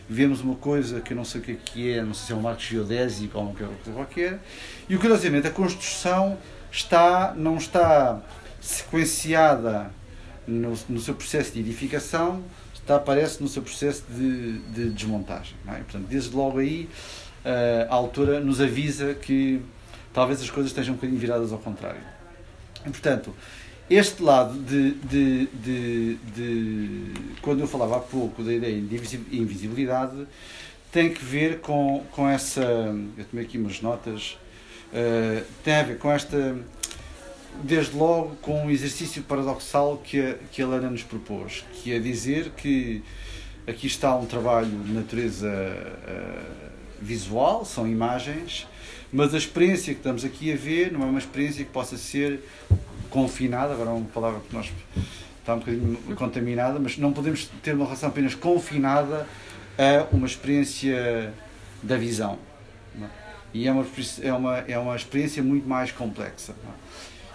vemos 0.08 0.40
uma 0.40 0.54
coisa 0.54 1.00
que 1.00 1.12
eu 1.12 1.16
não 1.16 1.24
sei 1.24 1.40
o 1.40 1.44
que 1.44 1.52
é, 1.52 1.56
que 1.64 1.92
é 1.92 2.02
não 2.02 2.14
sei 2.14 2.26
se 2.26 2.32
é 2.32 2.36
um 2.36 2.40
marco 2.40 2.60
geodésico 2.60 3.38
ou 3.38 3.44
uma 3.44 3.54
coisa 3.54 3.72
qualquer, 3.92 4.40
e 4.88 4.96
curiosamente 4.96 5.46
a 5.46 5.50
construção 5.50 6.36
está, 6.70 7.32
não 7.36 7.56
está 7.56 8.20
sequenciada 8.60 9.90
no, 10.46 10.76
no 10.88 11.00
seu 11.00 11.14
processo 11.14 11.52
de 11.52 11.60
edificação, 11.60 12.42
está, 12.74 12.96
aparece 12.96 13.42
no 13.42 13.48
seu 13.48 13.62
processo 13.62 14.04
de, 14.08 14.58
de 14.58 14.90
desmontagem. 14.90 15.54
É? 15.68 15.76
Portanto, 15.76 16.06
desde 16.08 16.34
logo 16.34 16.58
aí, 16.58 16.88
uh, 17.44 17.90
a 17.90 17.94
altura 17.94 18.40
nos 18.40 18.60
avisa 18.60 19.14
que 19.14 19.62
talvez 20.12 20.40
as 20.40 20.50
coisas 20.50 20.70
estejam 20.70 20.92
um 20.92 20.96
bocadinho 20.96 21.18
viradas 21.18 21.52
ao 21.52 21.58
contrário. 21.58 22.00
Portanto, 22.82 23.34
este 23.88 24.22
lado 24.22 24.58
de, 24.58 24.92
de, 24.92 25.46
de, 25.46 26.14
de, 26.34 27.12
quando 27.42 27.60
eu 27.60 27.66
falava 27.66 27.96
há 27.96 28.00
pouco 28.00 28.42
da 28.42 28.52
ideia 28.52 28.80
de 28.80 28.96
invisibilidade, 29.30 30.26
tem 30.90 31.12
que 31.12 31.22
ver 31.22 31.60
com, 31.60 32.02
com 32.12 32.28
essa. 32.28 32.62
Eu 32.62 33.24
tomei 33.30 33.44
aqui 33.44 33.58
umas 33.58 33.80
notas. 33.82 34.38
Uh, 34.92 35.44
tem 35.62 35.74
a 35.74 35.82
ver 35.82 35.98
com 35.98 36.10
esta. 36.10 36.56
Desde 37.62 37.94
logo 37.94 38.34
com 38.36 38.66
o 38.66 38.70
exercício 38.70 39.22
paradoxal 39.22 39.98
que 39.98 40.20
a, 40.20 40.34
que 40.50 40.60
a 40.60 40.66
Lara 40.66 40.90
nos 40.90 41.02
propôs, 41.02 41.64
que 41.74 41.92
é 41.92 42.00
dizer 42.00 42.50
que 42.56 43.02
aqui 43.66 43.86
está 43.86 44.16
um 44.16 44.26
trabalho 44.26 44.66
de 44.66 44.92
natureza 44.92 45.48
uh, 45.48 46.70
visual, 47.00 47.64
são 47.64 47.86
imagens, 47.86 48.66
mas 49.12 49.34
a 49.34 49.38
experiência 49.38 49.94
que 49.94 50.00
estamos 50.00 50.24
aqui 50.24 50.52
a 50.52 50.56
ver 50.56 50.90
não 50.90 51.02
é 51.02 51.06
uma 51.06 51.18
experiência 51.18 51.64
que 51.64 51.70
possa 51.70 51.96
ser 51.96 52.40
confinada, 53.14 53.72
agora 53.72 53.90
é 53.90 53.92
uma 53.92 54.06
palavra 54.06 54.40
que 54.40 54.52
nós 54.52 54.72
está 55.38 55.54
um 55.54 55.60
bocadinho 55.60 55.96
contaminada, 56.16 56.80
mas 56.80 56.98
não 56.98 57.12
podemos 57.12 57.48
ter 57.62 57.74
uma 57.74 57.84
relação 57.84 58.08
apenas 58.08 58.34
confinada 58.34 59.24
a 59.78 60.08
uma 60.12 60.26
experiência 60.26 61.32
da 61.80 61.96
visão. 61.96 62.38
E 63.52 63.68
é 63.68 63.72
uma, 63.72 63.86
é, 64.20 64.32
uma, 64.32 64.58
é 64.58 64.76
uma 64.76 64.96
experiência 64.96 65.40
muito 65.40 65.68
mais 65.68 65.92
complexa. 65.92 66.56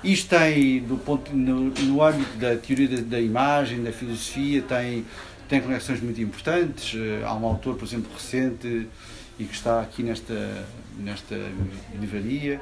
Isto 0.04 0.36
tem, 0.36 0.82
do 0.82 0.98
ponto, 0.98 1.34
no, 1.34 1.70
no 1.70 2.04
âmbito 2.04 2.38
da 2.38 2.58
teoria 2.58 2.90
da, 2.90 3.02
da, 3.02 3.20
imagem, 3.22 3.82
da 3.82 3.94
filosofia, 3.94 4.62
tem, 4.62 5.06
tem 5.48 5.62
conexões 5.62 6.02
muito 6.02 6.20
importantes. 6.20 6.94
Há 7.26 7.34
um 7.36 7.46
autor, 7.46 7.76
por 7.76 7.86
exemplo, 7.86 8.12
recente 8.14 8.90
e 9.40 9.46
que 9.46 9.54
está 9.54 9.82
aqui 9.82 10.04
nesta, 10.04 10.66
nesta 10.98 11.36
livraria, 11.98 12.60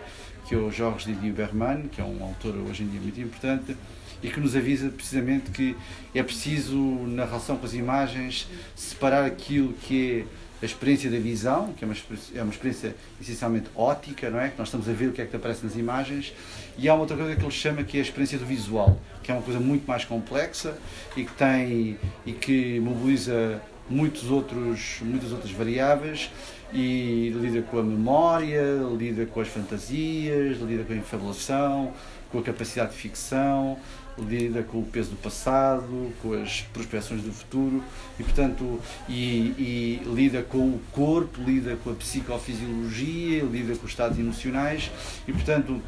que 0.48 0.56
é 0.56 0.58
o 0.58 0.72
Jorge 0.72 1.12
Didier 1.12 1.34
Berman, 1.34 1.89
que 1.89 2.00
é 2.00 2.04
um 2.04 2.24
autor 2.24 2.56
hoje 2.56 2.84
em 2.84 2.88
dia 2.88 3.01
muito 3.01 3.20
importante, 3.20 3.75
e 4.24 4.30
que 4.30 4.39
nos 4.39 4.56
avisa 4.56 4.89
precisamente 4.89 5.51
que 5.51 5.75
é 6.16 6.24
preciso, 6.24 6.77
na 6.77 7.25
relação 7.25 7.58
com 7.58 7.66
as 7.66 7.74
imagens, 7.74 8.48
separar 8.75 9.25
aquilo 9.25 9.74
que 9.74 10.25
é 10.62 10.63
a 10.63 10.66
experiência 10.66 11.12
da 11.12 11.20
visão, 11.20 11.74
que 11.74 11.84
é 11.84 11.88
uma, 11.88 11.96
é 12.34 12.42
uma 12.42 12.51
experiência 12.51 12.96
essencialmente 13.22 13.70
ótica, 13.75 14.30
não 14.30 14.39
é? 14.39 14.50
Que 14.50 14.58
nós 14.58 14.70
estamos 14.70 14.89
a 14.89 14.94
ver 14.94 15.10
o 15.10 15.12
que 15.12 15.22
é 15.22 15.25
que 15.25 15.36
aparece 15.36 15.63
nas 15.63 15.75
imagens, 15.75 16.34
e 16.77 16.88
há 16.88 16.94
uma 16.94 17.01
outra 17.01 17.16
coisa 17.16 17.36
que 17.36 17.44
ele 17.44 17.51
chama 17.51 17.84
que 17.84 17.98
é 17.98 18.00
a 18.00 18.04
experiência 18.04 18.39
do 18.39 18.46
visual, 18.46 19.00
que 19.22 19.32
é 19.32 19.36
uma 19.36 19.44
coisa 19.44 19.60
muito 19.60 19.86
mais 19.86 20.06
complexa 20.06 20.75
e 21.16 21.25
que 21.25 21.34
tem 21.34 21.98
e 22.25 22.32
que 22.32 22.80
mobiliza 22.80 23.62
muitos 23.89 24.32
outros, 24.32 25.00
muitas 25.01 25.32
outras 25.32 25.51
variáveis 25.51 26.30
e 26.74 27.33
lida 27.36 27.62
com 27.62 27.79
a 27.79 27.83
memória, 27.83 28.62
lida 28.97 29.25
com 29.25 29.39
as 29.39 29.47
fantasias, 29.47 30.57
lida 30.59 30.83
com 30.83 30.93
a 30.93 30.95
infabulação, 30.95 31.93
com 32.31 32.39
a 32.39 32.43
capacidade 32.43 32.91
de 32.91 32.97
ficção, 32.97 33.77
lida 34.17 34.63
com 34.63 34.79
o 34.79 34.86
peso 34.86 35.12
do 35.12 35.15
passado, 35.15 36.12
com 36.21 36.33
as 36.33 36.62
prospeções 36.74 37.21
do 37.21 37.31
futuro. 37.31 37.83
E, 38.19 38.24
portanto, 38.24 38.79
e, 39.07 39.53
e, 39.57 40.01
lida 40.05 40.41
com 40.41 40.57
o 40.57 40.81
corpo, 40.91 41.41
lida 41.41 41.77
com 41.83 41.91
a 41.91 41.93
psicofisiologia, 41.93 43.43
lida 43.43 43.75
com 43.75 43.86
os 43.86 43.91
estados 43.91 44.19
emocionais. 44.19 44.91
E, 45.27 45.31
portanto, 45.31 45.81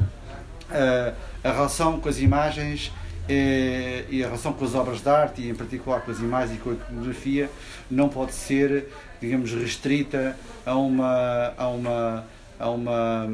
a, 0.70 1.14
a 1.48 1.52
relação 1.52 2.00
com 2.00 2.08
as 2.08 2.18
imagens 2.20 2.92
é, 3.28 4.04
e 4.08 4.22
a 4.22 4.26
relação 4.26 4.52
com 4.52 4.64
as 4.64 4.74
obras 4.74 5.00
de 5.00 5.08
arte 5.08 5.42
e, 5.42 5.50
em 5.50 5.54
particular, 5.54 6.00
com 6.00 6.10
as 6.10 6.18
imagens 6.18 6.58
e 6.58 6.60
com 6.60 6.70
a 6.70 6.72
iconografia 6.72 7.50
não 7.90 8.08
pode 8.08 8.32
ser, 8.34 8.88
digamos, 9.20 9.52
restrita 9.52 10.36
a 10.64 10.74
uma, 10.74 11.52
a 11.56 11.68
uma, 11.68 12.24
a 12.58 12.70
uma, 12.70 13.28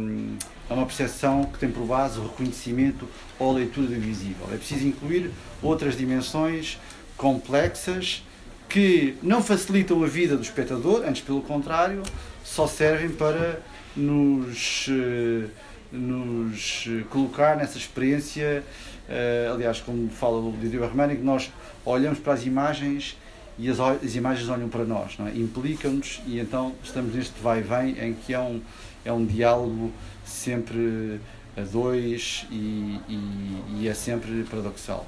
a 0.69 0.75
uma 0.75 0.87
percepção 0.87 1.45
que 1.45 1.59
tem 1.59 1.71
por 1.71 1.87
base 1.87 2.19
o 2.19 2.23
reconhecimento 2.23 3.09
ou 3.39 3.51
a 3.51 3.55
leitura 3.55 3.87
do 3.87 4.01
visível. 4.01 4.47
É 4.53 4.57
preciso 4.57 4.87
incluir 4.87 5.31
outras 5.63 5.97
dimensões 5.97 6.79
complexas 7.17 8.23
que 8.69 9.17
não 9.23 9.43
facilitam 9.43 10.03
a 10.03 10.07
vida 10.07 10.37
do 10.37 10.43
espectador, 10.43 11.05
antes 11.07 11.23
pelo 11.23 11.41
contrário, 11.41 12.03
só 12.45 12.67
servem 12.67 13.11
para 13.11 13.61
nos, 13.97 14.87
eh, 14.91 15.49
nos 15.91 16.89
colocar 17.09 17.57
nessa 17.57 17.79
experiência, 17.79 18.63
eh, 19.09 19.49
aliás, 19.53 19.81
como 19.81 20.11
fala 20.11 20.39
o 20.39 20.85
Armani, 20.85 21.17
que 21.17 21.23
nós 21.23 21.51
olhamos 21.85 22.19
para 22.19 22.35
as 22.35 22.45
imagens 22.45 23.17
e 23.59 23.69
as, 23.69 23.81
as 23.81 24.15
imagens 24.15 24.49
olham 24.49 24.69
para 24.69 24.85
nós, 24.85 25.17
é? 25.21 25.37
implicam-nos 25.37 26.21
e 26.27 26.39
então 26.39 26.75
estamos 26.83 27.15
neste 27.15 27.41
vai 27.41 27.61
e 27.61 27.63
vem 27.63 27.99
em 27.99 28.15
que 28.15 28.35
é 28.35 28.41
um, 28.41 28.61
é 29.05 29.13
um 29.13 29.25
diálogo 29.25 29.93
sempre 30.25 31.21
a 31.57 31.63
dois 31.63 32.47
e, 32.51 33.01
e, 33.09 33.63
e 33.81 33.89
é 33.89 33.95
sempre 33.95 34.45
paradoxal. 34.45 35.07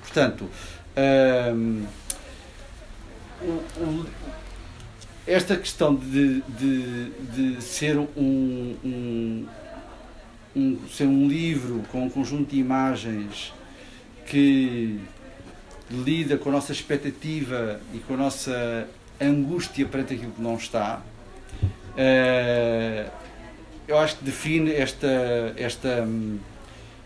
Portanto, 0.00 0.48
hum, 1.52 1.84
esta 5.26 5.56
questão 5.56 5.94
de, 5.94 6.40
de, 6.42 7.10
de 7.34 7.62
ser 7.62 7.98
um, 7.98 8.06
um, 8.16 9.46
um, 10.54 10.78
ser 10.88 11.06
um 11.06 11.28
livro 11.28 11.82
com 11.90 12.06
um 12.06 12.10
conjunto 12.10 12.50
de 12.50 12.60
imagens 12.60 13.52
que 14.26 15.00
lida 15.90 16.36
com 16.36 16.48
a 16.48 16.52
nossa 16.52 16.72
expectativa 16.72 17.80
e 17.94 17.98
com 17.98 18.14
a 18.14 18.16
nossa 18.16 18.88
angústia 19.20 19.86
perante 19.86 20.14
aquilo 20.14 20.32
que 20.32 20.42
não 20.42 20.56
está, 20.56 21.02
uh, 21.62 23.10
eu 23.86 23.98
acho 23.98 24.16
que 24.16 24.24
define 24.24 24.72
esta, 24.72 25.54
esta, 25.56 26.08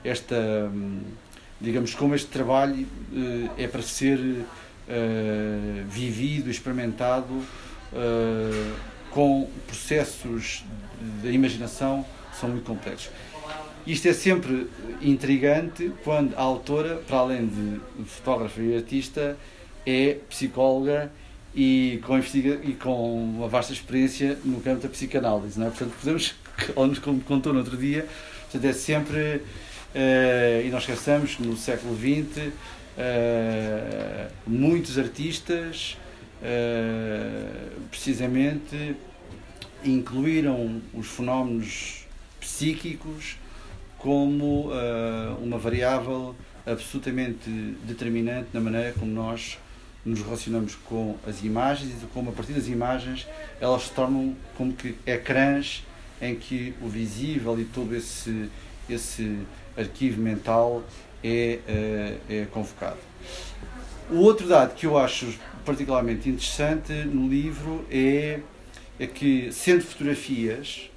esta 0.02 0.70
digamos, 1.60 1.94
como 1.94 2.14
este 2.14 2.28
trabalho 2.28 2.86
uh, 3.12 3.50
é 3.58 3.66
para 3.66 3.82
ser 3.82 4.18
uh, 4.18 4.46
vivido, 5.86 6.50
experimentado 6.50 7.44
com 9.10 9.50
processos 9.66 10.64
da 11.24 11.28
imaginação 11.28 12.06
são 12.32 12.48
muito 12.48 12.64
complexos. 12.64 13.10
Isto 13.86 14.08
é 14.08 14.12
sempre 14.12 14.68
intrigante 15.00 15.90
quando 16.04 16.34
a 16.34 16.42
autora, 16.42 16.96
para 16.96 17.18
além 17.18 17.46
de 17.46 17.80
fotógrafa 18.04 18.60
e 18.60 18.76
artista, 18.76 19.36
é 19.86 20.18
psicóloga 20.28 21.10
e 21.54 22.00
com, 22.04 22.18
e 22.18 22.74
com 22.74 23.24
uma 23.24 23.48
vasta 23.48 23.72
experiência 23.72 24.38
no 24.44 24.60
campo 24.60 24.82
da 24.82 24.88
psicanálise. 24.88 25.58
Não 25.58 25.66
é? 25.66 25.70
Portanto, 25.70 25.94
podemos, 25.98 26.34
nos 26.76 26.98
contou 26.98 27.52
no 27.52 27.60
outro 27.60 27.76
dia, 27.76 28.06
portanto, 28.42 28.64
é 28.64 28.72
sempre, 28.72 29.18
uh, 29.18 30.66
e 30.66 30.68
nós 30.70 30.82
esqueçamos 30.82 31.34
que 31.36 31.42
no 31.42 31.56
século 31.56 31.96
XX, 31.96 32.48
uh, 32.48 32.52
eh, 32.98 34.28
muitos 34.46 34.98
artistas, 34.98 35.96
uh, 36.42 37.80
precisamente, 37.90 38.94
incluíram 39.82 40.82
os 40.92 41.06
fenómenos 41.06 42.06
psíquicos 42.38 43.36
como 44.00 44.68
uh, 44.68 45.42
uma 45.42 45.58
variável 45.58 46.34
absolutamente 46.66 47.48
determinante 47.84 48.48
na 48.52 48.60
maneira 48.60 48.92
como 48.98 49.10
nós 49.12 49.58
nos 50.04 50.20
relacionamos 50.20 50.74
com 50.74 51.16
as 51.26 51.42
imagens 51.44 52.02
e 52.02 52.06
como 52.06 52.30
a 52.30 52.32
partir 52.32 52.52
das 52.52 52.68
imagens 52.68 53.26
elas 53.60 53.82
se 53.82 53.90
tornam 53.90 54.34
como 54.56 54.72
que 54.72 54.96
ecrãs 55.06 55.84
em 56.20 56.34
que 56.34 56.74
o 56.80 56.88
visível 56.88 57.58
e 57.60 57.64
todo 57.64 57.94
esse, 57.94 58.48
esse 58.88 59.38
arquivo 59.76 60.20
mental 60.20 60.82
é, 61.22 61.58
uh, 61.68 62.32
é 62.32 62.46
convocado. 62.50 62.98
O 64.10 64.16
outro 64.16 64.48
dado 64.48 64.74
que 64.74 64.86
eu 64.86 64.98
acho 64.98 65.32
particularmente 65.64 66.28
interessante 66.28 66.92
no 66.92 67.28
livro 67.28 67.84
é, 67.90 68.40
é 68.98 69.06
que, 69.06 69.52
sendo 69.52 69.82
fotografias, 69.84 70.89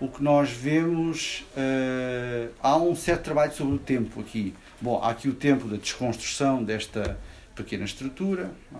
o 0.00 0.08
que 0.08 0.22
nós 0.22 0.50
vemos, 0.50 1.44
uh, 1.54 2.50
há 2.62 2.76
um 2.76 2.96
certo 2.96 3.24
trabalho 3.24 3.52
sobre 3.52 3.74
o 3.74 3.78
tempo 3.78 4.20
aqui. 4.20 4.54
Bom, 4.80 4.98
há 5.02 5.10
aqui 5.10 5.28
o 5.28 5.34
tempo 5.34 5.68
da 5.68 5.76
desconstrução 5.76 6.64
desta 6.64 7.18
pequena 7.54 7.84
estrutura, 7.84 8.50
é? 8.74 8.78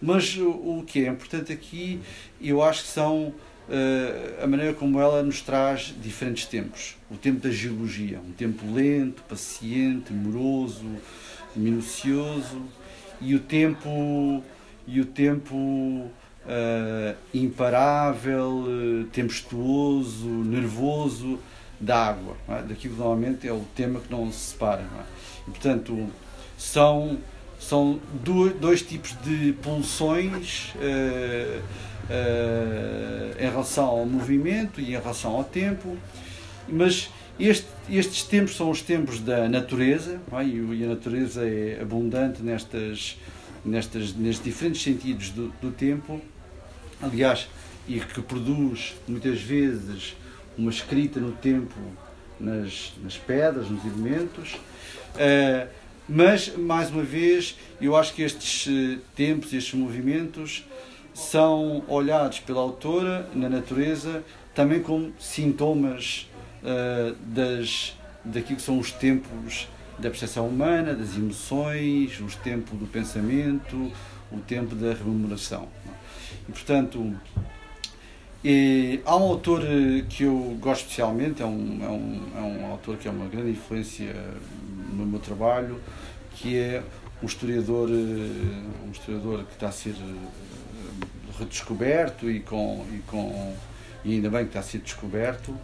mas 0.00 0.36
o, 0.36 0.48
o, 0.48 0.84
que 0.86 1.04
é 1.04 1.08
importante 1.08 1.52
aqui, 1.52 2.00
eu 2.40 2.62
acho 2.62 2.84
que 2.84 2.88
são 2.88 3.34
uh, 3.68 4.42
a 4.42 4.46
maneira 4.46 4.72
como 4.74 5.00
ela 5.00 5.22
nos 5.24 5.40
traz 5.40 5.92
diferentes 6.00 6.46
tempos. 6.46 6.96
O 7.10 7.16
tempo 7.16 7.40
da 7.40 7.50
geologia, 7.50 8.20
um 8.20 8.32
tempo 8.32 8.64
lento, 8.72 9.22
paciente, 9.24 10.12
moroso, 10.12 10.86
minucioso, 11.56 12.62
e 13.20 13.34
o 13.34 13.40
tempo 13.40 14.42
e 14.86 15.00
o 15.00 15.06
tempo 15.06 16.10
uh, 16.46 17.16
imparável, 17.32 18.64
uh, 18.66 19.04
tempestuoso, 19.12 20.28
nervoso 20.28 21.38
da 21.80 22.08
água. 22.08 22.36
É? 22.48 22.62
Daquilo 22.62 22.96
normalmente 22.96 23.46
é 23.46 23.52
o 23.52 23.64
tema 23.74 24.00
que 24.00 24.10
não 24.10 24.30
se 24.30 24.52
separa. 24.52 24.82
Não 24.82 25.00
é? 25.00 25.04
e, 25.48 25.50
portanto, 25.50 26.08
são, 26.56 27.18
são 27.58 28.00
dois, 28.22 28.54
dois 28.54 28.82
tipos 28.82 29.16
de 29.22 29.52
pulsões 29.62 30.72
uh, 30.76 31.62
em 33.38 33.48
relação 33.48 33.86
ao 33.86 34.06
movimento 34.06 34.80
e 34.80 34.94
em 34.94 34.98
relação 34.98 35.36
ao 35.36 35.44
tempo, 35.44 35.96
mas 36.68 37.10
este, 37.38 37.66
estes 37.90 38.22
tempos 38.22 38.56
são 38.56 38.70
os 38.70 38.82
tempos 38.82 39.20
da 39.20 39.48
natureza, 39.48 40.20
é? 40.32 40.44
e 40.44 40.84
a 40.84 40.88
natureza 40.88 41.48
é 41.48 41.80
abundante 41.80 42.42
nestas, 42.42 43.18
nestas, 43.64 44.14
nestes 44.14 44.44
diferentes 44.44 44.82
sentidos 44.82 45.30
do, 45.30 45.48
do 45.60 45.72
tempo, 45.72 46.20
aliás, 47.02 47.48
e 47.86 48.00
que 48.00 48.20
produz 48.22 48.94
muitas 49.06 49.40
vezes 49.40 50.16
uma 50.56 50.70
escrita 50.70 51.20
no 51.20 51.32
tempo 51.32 51.74
nas, 52.38 52.92
nas 53.02 53.16
pedras, 53.16 53.68
nos 53.68 53.84
elementos. 53.84 54.54
Uh, 54.54 55.68
mas, 56.08 56.54
mais 56.56 56.90
uma 56.90 57.02
vez, 57.02 57.56
eu 57.80 57.96
acho 57.96 58.14
que 58.14 58.22
estes 58.22 58.66
uh, 58.66 59.00
tempos, 59.14 59.52
estes 59.52 59.74
movimentos, 59.74 60.64
são 61.12 61.84
olhados 61.86 62.40
pela 62.40 62.60
autora 62.60 63.28
na 63.34 63.48
natureza 63.48 64.24
também 64.54 64.80
como 64.82 65.12
sintomas 65.18 66.28
uh, 66.62 67.14
das, 67.26 67.96
daquilo 68.24 68.56
que 68.56 68.62
são 68.62 68.78
os 68.78 68.90
tempos 68.90 69.68
da 69.98 70.10
percepção 70.10 70.48
humana, 70.48 70.92
das 70.94 71.16
emoções, 71.16 72.20
os 72.20 72.34
tempos 72.36 72.78
do 72.78 72.86
pensamento, 72.86 73.92
o 74.32 74.38
tempo 74.40 74.74
da 74.74 74.92
rememoração. 74.92 75.68
E, 76.48 76.52
portanto, 76.52 77.14
e 78.44 79.00
há 79.06 79.16
um 79.16 79.22
autor 79.22 79.62
eh, 79.64 80.04
que 80.08 80.24
eu 80.24 80.56
gosto 80.60 80.82
especialmente, 80.82 81.42
é 81.42 81.46
um, 81.46 81.80
é, 81.82 81.88
um, 81.88 82.22
é 82.36 82.40
um 82.40 82.66
autor 82.70 82.96
que 82.98 83.08
é 83.08 83.10
uma 83.10 83.26
grande 83.26 83.52
influência 83.52 84.14
no 84.92 85.06
meu 85.06 85.18
trabalho, 85.18 85.80
que 86.32 86.58
é 86.58 86.82
um 87.22 87.26
historiador, 87.26 87.88
um 87.88 88.90
historiador 88.92 89.44
que 89.44 89.54
está 89.54 89.68
a 89.68 89.72
ser 89.72 89.94
redescoberto 91.38 92.30
e, 92.30 92.40
com, 92.40 92.84
e, 92.92 92.98
com, 93.06 93.56
e 94.04 94.12
ainda 94.12 94.28
bem 94.28 94.42
que 94.42 94.48
está 94.48 94.60
a 94.60 94.62
ser 94.62 94.78
descoberto, 94.78 95.56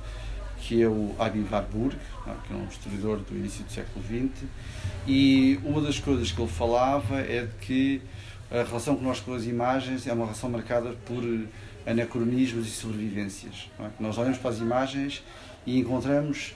que 0.59 0.83
é 0.83 0.89
o 0.89 1.15
Adi 1.19 1.45
Warburg, 1.51 1.97
é? 2.27 2.33
que 2.47 2.53
é 2.53 2.57
um 2.57 2.67
historiador 2.67 3.19
do 3.19 3.37
início 3.37 3.65
do 3.65 3.73
século 3.73 4.05
XX, 4.05 4.47
e 5.07 5.59
uma 5.65 5.81
das 5.81 5.99
coisas 5.99 6.33
que 6.33 6.41
ele 6.41 6.51
falava 6.51 7.21
é 7.21 7.47
de 7.47 7.67
que 7.67 8.03
a 8.51 8.63
relação 8.63 8.97
que 8.97 9.05
nós 9.05 9.21
com 9.21 9.33
as 9.33 9.45
imagens 9.45 10.07
é 10.07 10.13
uma 10.13 10.25
relação 10.25 10.51
marcada 10.51 10.95
por 11.07 11.23
anacronismos 11.87 12.67
e 12.67 12.71
sobrevivências. 12.71 13.71
É? 13.79 13.89
Nós 14.01 14.19
olhamos 14.19 14.39
para 14.39 14.51
as 14.51 14.59
imagens 14.59 15.23
e 15.67 15.79
encontramos 15.79 16.55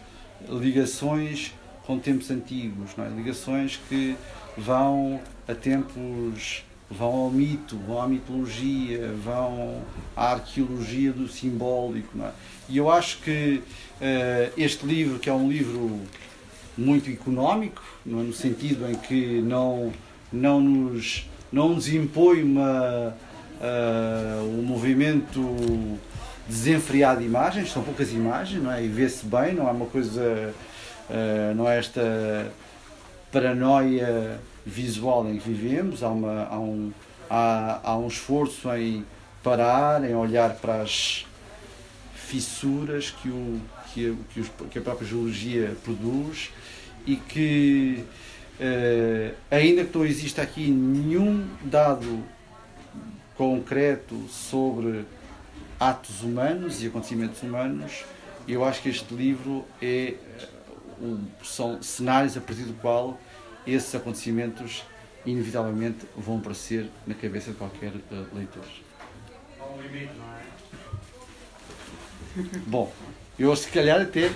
ligações 0.48 1.54
com 1.86 1.98
tempos 1.98 2.30
antigos, 2.30 2.90
é? 2.98 3.08
ligações 3.16 3.78
que 3.88 4.16
vão 4.56 5.20
a 5.46 5.54
tempos 5.54 6.64
vão 6.90 7.12
ao 7.12 7.30
mito, 7.30 7.76
vão 7.78 8.02
à 8.02 8.08
mitologia, 8.08 9.12
vão 9.24 9.82
à 10.16 10.32
arqueologia 10.32 11.12
do 11.12 11.28
simbólico. 11.28 12.18
É? 12.22 12.30
E 12.68 12.76
eu 12.76 12.90
acho 12.90 13.18
que 13.18 13.62
uh, 14.00 14.52
este 14.56 14.86
livro, 14.86 15.18
que 15.18 15.28
é 15.28 15.32
um 15.32 15.48
livro 15.48 16.00
muito 16.76 17.10
económico, 17.10 17.82
é? 18.06 18.10
no 18.10 18.32
sentido 18.32 18.88
em 18.88 18.94
que 18.94 19.40
não, 19.40 19.92
não, 20.32 20.60
nos, 20.60 21.28
não 21.54 21.68
nos 21.68 21.88
impõe 21.88 22.42
uma, 22.42 23.14
uh, 23.60 24.58
um 24.58 24.62
movimento 24.62 25.40
desenfreado 26.48 27.20
de 27.20 27.26
imagens, 27.26 27.70
são 27.70 27.82
poucas 27.82 28.12
imagens, 28.12 28.60
não 28.60 28.72
é? 28.72 28.84
E 28.84 28.88
vê-se 28.88 29.24
bem, 29.24 29.54
não 29.54 29.68
é 29.68 29.70
uma 29.70 29.86
coisa, 29.86 30.52
uh, 31.08 31.54
não 31.54 31.70
é 31.70 31.78
esta 31.78 32.52
paranoia 33.30 34.40
visual 34.66 35.28
em 35.28 35.38
que 35.38 35.48
vivemos, 35.48 36.02
há, 36.02 36.08
uma, 36.08 36.48
há, 36.50 36.58
um, 36.58 36.92
há, 37.30 37.80
há 37.84 37.96
um 37.96 38.08
esforço 38.08 38.68
em 38.74 39.06
parar, 39.40 40.02
em 40.02 40.14
olhar 40.14 40.54
para 40.56 40.82
as 40.82 41.24
fissuras 42.16 43.10
que, 43.10 43.28
o, 43.28 43.60
que, 43.92 44.10
a, 44.10 44.32
que, 44.32 44.40
os, 44.40 44.50
que 44.70 44.78
a 44.78 44.82
própria 44.82 45.06
geologia 45.06 45.76
produz 45.84 46.50
e 47.06 47.14
que, 47.14 48.04
eh, 48.60 49.34
ainda 49.50 49.84
que 49.84 49.96
não 49.96 50.06
exista 50.06 50.42
aqui 50.42 50.70
nenhum 50.70 51.46
dado 51.62 52.22
concreto 53.36 54.28
sobre 54.28 55.04
atos 55.78 56.22
humanos 56.22 56.82
e 56.82 56.86
acontecimentos 56.86 57.42
humanos, 57.42 58.04
eu 58.46 58.64
acho 58.64 58.82
que 58.82 58.88
este 58.88 59.12
livro 59.14 59.64
é, 59.82 60.14
um, 61.00 61.24
são 61.42 61.82
cenários 61.82 62.36
a 62.36 62.40
partir 62.40 62.62
do 62.62 62.74
qual 62.74 63.18
esses 63.66 63.94
acontecimentos 63.94 64.84
inevitavelmente 65.26 66.06
vão 66.16 66.38
aparecer 66.38 66.88
na 67.06 67.14
cabeça 67.14 67.50
de 67.50 67.56
qualquer 67.56 67.92
uh, 67.92 68.26
leitor. 68.34 68.64
Há 69.58 69.66
um 69.66 69.80
limite, 69.80 70.12
não 70.18 70.26
é? 70.34 70.44
Bom, 72.66 72.92
eu 73.38 73.54
se 73.56 73.68
calhar 73.68 74.00
até 74.00 74.30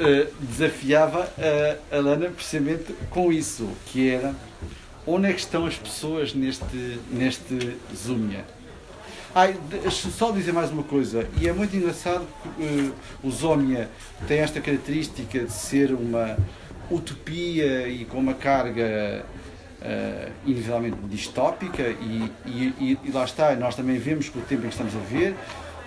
uh, 0.00 0.32
desafiava 0.40 1.30
a, 1.38 1.96
a 1.96 2.00
Lana 2.00 2.30
precisamente 2.30 2.94
com 3.10 3.32
isso, 3.32 3.68
que 3.86 4.10
era 4.10 4.34
onde 5.06 5.28
é 5.28 5.32
que 5.32 5.40
estão 5.40 5.66
as 5.66 5.76
pessoas 5.76 6.34
neste, 6.34 6.98
neste 7.10 7.76
Zumia? 7.94 8.44
Ai, 9.34 9.56
só 9.90 10.32
dizer 10.32 10.52
mais 10.52 10.70
uma 10.70 10.82
coisa, 10.82 11.28
e 11.40 11.48
é 11.48 11.52
muito 11.52 11.76
engraçado 11.76 12.26
que 12.42 12.62
uh, 12.62 12.94
o 13.22 13.30
Zomia 13.30 13.88
tem 14.26 14.40
esta 14.40 14.60
característica 14.60 15.44
de 15.44 15.52
ser 15.52 15.92
uma, 15.92 16.36
utopia 16.90 17.88
e 17.88 18.04
com 18.04 18.18
uma 18.18 18.34
carga 18.34 19.24
uh, 19.80 20.32
inevitavelmente 20.44 20.96
distópica 21.04 21.82
e, 21.82 22.30
e, 22.44 22.98
e, 23.04 23.10
lá 23.12 23.24
está, 23.24 23.54
nós 23.54 23.76
também 23.76 23.98
vemos 23.98 24.28
que 24.28 24.38
o 24.38 24.42
tempo 24.42 24.66
em 24.66 24.68
que 24.68 24.74
estamos 24.74 24.94
a 24.94 24.98
ver, 24.98 25.34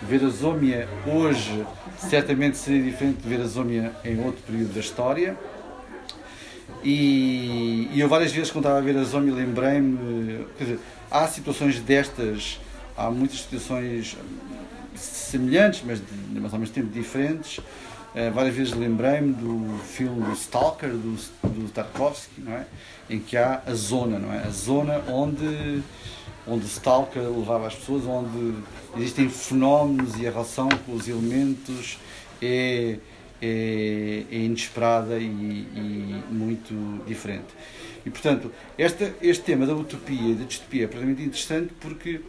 ver 0.03 0.23
a 0.23 0.29
Zómia 0.29 0.87
hoje 1.05 1.65
certamente 1.97 2.57
seria 2.57 2.83
diferente 2.83 3.21
de 3.21 3.29
ver 3.29 3.41
a 3.41 3.45
Zómia 3.45 3.91
em 4.03 4.23
outro 4.23 4.41
período 4.43 4.73
da 4.73 4.79
história. 4.79 5.37
E, 6.83 7.89
e 7.93 7.99
eu 7.99 8.09
várias 8.09 8.31
vezes 8.31 8.51
quando 8.51 8.65
estava 8.65 8.79
a 8.79 8.81
ver 8.81 8.97
a 8.97 9.03
Zómia 9.03 9.33
lembrei-me, 9.33 10.45
quer 10.57 10.63
dizer, 10.65 10.79
há 11.09 11.27
situações 11.27 11.79
destas, 11.79 12.59
há 12.97 13.09
muitas 13.09 13.41
situações 13.41 14.17
semelhantes, 14.95 15.81
mas, 15.85 16.01
mas 16.33 16.53
ao 16.53 16.59
mesmo 16.59 16.73
tempo 16.73 16.89
diferentes, 16.89 17.59
Uh, 18.13 18.31
várias 18.31 18.53
vezes 18.53 18.73
lembrei-me 18.75 19.33
do 19.33 19.75
filme 19.79 20.21
do 20.21 20.33
Stalker, 20.33 20.91
do, 20.91 21.15
do 21.49 21.67
Tarkovsky, 21.71 22.41
não 22.41 22.53
é? 22.53 22.67
em 23.09 23.19
que 23.19 23.35
há 23.35 23.63
a 23.65 23.73
zona, 23.73 24.19
não 24.19 24.31
é? 24.31 24.43
a 24.43 24.49
zona 24.51 25.01
onde, 25.07 25.81
onde 26.47 26.65
o 26.65 26.67
Stalker 26.67 27.21
levava 27.21 27.67
as 27.67 27.75
pessoas, 27.75 28.05
onde 28.05 28.55
existem 28.97 29.29
fenómenos 29.29 30.19
e 30.19 30.27
a 30.27 30.31
relação 30.31 30.69
com 30.85 30.93
os 30.93 31.07
elementos 31.07 31.97
é, 32.41 32.97
é, 33.41 34.23
é 34.31 34.35
inesperada 34.35 35.17
e, 35.17 35.25
e, 35.25 36.23
muito 36.29 37.03
diferente. 37.05 37.47
E, 38.05 38.09
portanto, 38.09 38.51
esta, 38.77 39.13
este 39.21 39.43
tema 39.43 39.65
da 39.65 39.73
utopia 39.73 40.31
e 40.31 40.35
da 40.35 40.45
distopia 40.45 40.83
é 40.83 40.87
particularmente 40.87 41.23
interessante 41.23 41.73
porque, 41.79 42.21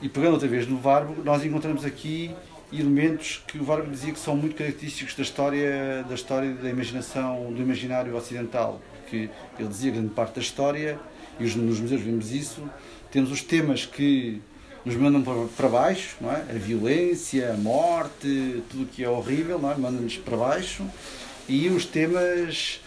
e 0.00 0.08
pegando 0.08 0.32
outra 0.32 0.48
vez 0.48 0.66
no 0.66 0.78
Varbo, 0.78 1.22
nós 1.22 1.44
encontramos 1.44 1.84
aqui 1.84 2.34
elementos 2.72 3.42
que 3.46 3.58
o 3.58 3.64
Vargas 3.64 3.90
dizia 3.90 4.12
que 4.12 4.18
são 4.18 4.36
muito 4.36 4.56
característicos 4.56 5.14
da 5.14 5.22
história, 5.22 6.04
da 6.08 6.14
história 6.14 6.52
da 6.54 6.68
imaginação, 6.68 7.52
do 7.52 7.60
imaginário 7.60 8.16
ocidental, 8.16 8.80
que 9.08 9.30
ele 9.58 9.68
dizia 9.68 9.92
grande 9.92 10.08
parte 10.08 10.36
da 10.36 10.40
história, 10.40 10.98
e 11.38 11.44
nos 11.44 11.80
museus 11.80 12.00
vemos 12.00 12.32
isso, 12.32 12.62
temos 13.10 13.30
os 13.30 13.42
temas 13.42 13.84
que 13.84 14.40
nos 14.84 14.94
mandam 14.94 15.48
para 15.56 15.68
baixo, 15.68 16.16
não 16.20 16.30
é? 16.30 16.42
a 16.48 16.58
violência, 16.58 17.52
a 17.52 17.56
morte, 17.56 18.62
tudo 18.70 18.84
o 18.84 18.86
que 18.86 19.02
é 19.02 19.08
horrível, 19.08 19.58
não 19.58 19.72
é? 19.72 19.76
manda-nos 19.76 20.16
para 20.16 20.36
baixo, 20.36 20.86
e 21.48 21.68
os 21.68 21.84
temas 21.84 22.80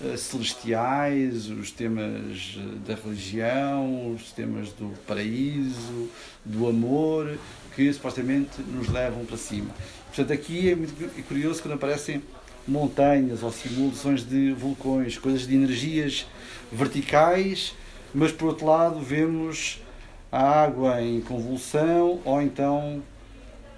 uh, 0.00 0.18
celestiais, 0.18 1.48
os 1.48 1.70
temas 1.70 2.58
da 2.84 2.94
religião, 2.96 4.14
os 4.14 4.32
temas 4.32 4.70
do 4.70 4.92
paraíso, 5.06 6.08
do 6.44 6.68
amor, 6.68 7.38
que 7.76 7.92
supostamente 7.92 8.60
nos 8.60 8.88
levam 8.88 9.24
para 9.24 9.36
cima. 9.36 9.70
Portanto, 10.06 10.32
aqui 10.32 10.70
é 10.70 10.74
muito 10.74 10.94
curioso 11.28 11.62
quando 11.62 11.74
aparecem 11.74 12.20
montanhas 12.66 13.42
ou 13.42 13.52
simulações 13.52 14.24
de 14.24 14.52
vulcões, 14.52 15.18
coisas 15.18 15.46
de 15.46 15.54
energias 15.54 16.26
verticais, 16.72 17.74
mas 18.14 18.30
por 18.30 18.46
outro 18.46 18.66
lado 18.66 19.00
vemos 19.00 19.82
a 20.30 20.62
água 20.62 21.02
em 21.02 21.20
convulsão 21.20 22.20
ou 22.24 22.40
então 22.40 23.02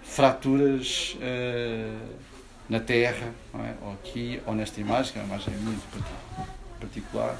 fraturas 0.02 1.16
uh, 1.16 2.08
na 2.68 2.80
terra, 2.80 3.32
é? 3.54 3.74
ou 3.82 3.92
aqui, 3.92 4.40
ou 4.46 4.54
nesta 4.54 4.80
imagem, 4.80 5.12
que 5.12 5.18
é 5.18 5.22
uma 5.22 5.34
imagem 5.34 5.54
muito 5.58 5.82
particular, 6.78 7.36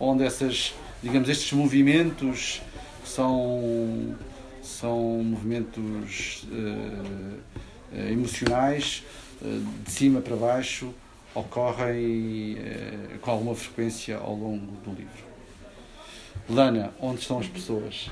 onde 0.00 0.24
essas, 0.24 0.74
digamos, 1.02 1.28
estes 1.28 1.52
movimentos 1.52 2.62
são 3.04 4.16
são 4.62 5.24
movimentos 5.24 6.46
uh, 6.52 8.10
emocionais 8.10 9.02
uh, 9.40 9.64
de 9.84 9.90
cima 9.90 10.20
para 10.20 10.36
baixo 10.36 10.92
ocorrem 11.34 12.56
com 13.20 13.30
alguma 13.30 13.54
frequência 13.54 14.16
ao 14.16 14.34
longo 14.34 14.72
do 14.84 14.90
livro. 14.90 15.27
Lana, 16.48 16.92
onde 17.00 17.20
estão 17.20 17.38
as 17.38 17.46
pessoas? 17.46 18.10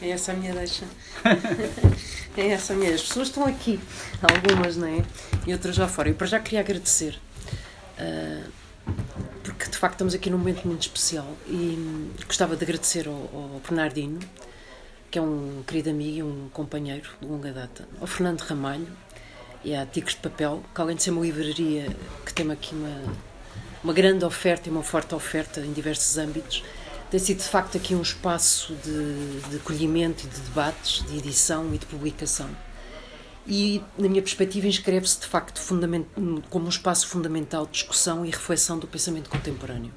É 0.00 0.10
essa 0.10 0.32
a 0.32 0.34
minha 0.34 0.54
deixa. 0.54 0.84
é 2.36 2.48
essa 2.48 2.72
a 2.72 2.76
minha. 2.76 2.94
As 2.94 3.02
pessoas 3.02 3.28
estão 3.28 3.46
aqui, 3.46 3.80
algumas, 4.22 4.76
não 4.76 4.88
é? 4.88 5.04
E 5.46 5.52
outras 5.52 5.78
lá 5.78 5.88
fora. 5.88 6.08
Eu 6.08 6.14
para 6.14 6.26
já 6.26 6.40
queria 6.40 6.60
agradecer. 6.60 7.18
Uh, 7.98 8.50
porque 9.42 9.70
de 9.70 9.76
facto 9.76 9.94
estamos 9.94 10.14
aqui 10.14 10.28
num 10.28 10.38
momento 10.38 10.66
muito 10.66 10.82
especial 10.82 11.26
e 11.46 12.12
gostava 12.26 12.56
de 12.56 12.64
agradecer 12.64 13.08
ao, 13.08 13.14
ao 13.14 13.60
Bernardino 13.66 14.20
que 15.10 15.18
é 15.18 15.22
um 15.22 15.62
querido 15.66 15.90
amigo 15.90 16.18
e 16.18 16.22
um 16.22 16.48
companheiro 16.52 17.08
de 17.20 17.26
longa 17.26 17.52
data, 17.52 17.88
ao 18.00 18.06
Fernando 18.06 18.40
Ramalho 18.40 18.86
e 19.64 19.74
à 19.74 19.86
Tigres 19.86 20.14
de 20.14 20.20
Papel, 20.20 20.62
que 20.74 20.80
além 20.80 20.96
de 20.96 21.02
ser 21.02 21.10
uma 21.10 21.22
livraria 21.22 21.86
que 22.24 22.34
tem 22.34 22.50
aqui 22.50 22.74
uma, 22.74 23.02
uma 23.82 23.92
grande 23.92 24.24
oferta 24.24 24.68
e 24.68 24.72
uma 24.72 24.82
forte 24.82 25.14
oferta 25.14 25.60
em 25.60 25.72
diversos 25.72 26.18
âmbitos, 26.18 26.62
tem 27.10 27.20
sido 27.20 27.38
de 27.38 27.48
facto 27.48 27.76
aqui 27.76 27.94
um 27.94 28.02
espaço 28.02 28.74
de, 28.84 29.40
de 29.50 29.56
acolhimento 29.56 30.26
e 30.26 30.28
de 30.28 30.40
debates, 30.40 31.04
de 31.06 31.18
edição 31.18 31.72
e 31.74 31.78
de 31.78 31.86
publicação. 31.86 32.48
E, 33.46 33.80
na 33.96 34.08
minha 34.08 34.22
perspectiva, 34.22 34.66
inscreve-se 34.66 35.20
de 35.20 35.26
facto 35.26 35.60
como 36.50 36.66
um 36.66 36.68
espaço 36.68 37.06
fundamental 37.06 37.64
de 37.64 37.72
discussão 37.72 38.26
e 38.26 38.30
reflexão 38.30 38.78
do 38.78 38.88
pensamento 38.88 39.30
contemporâneo. 39.30 39.92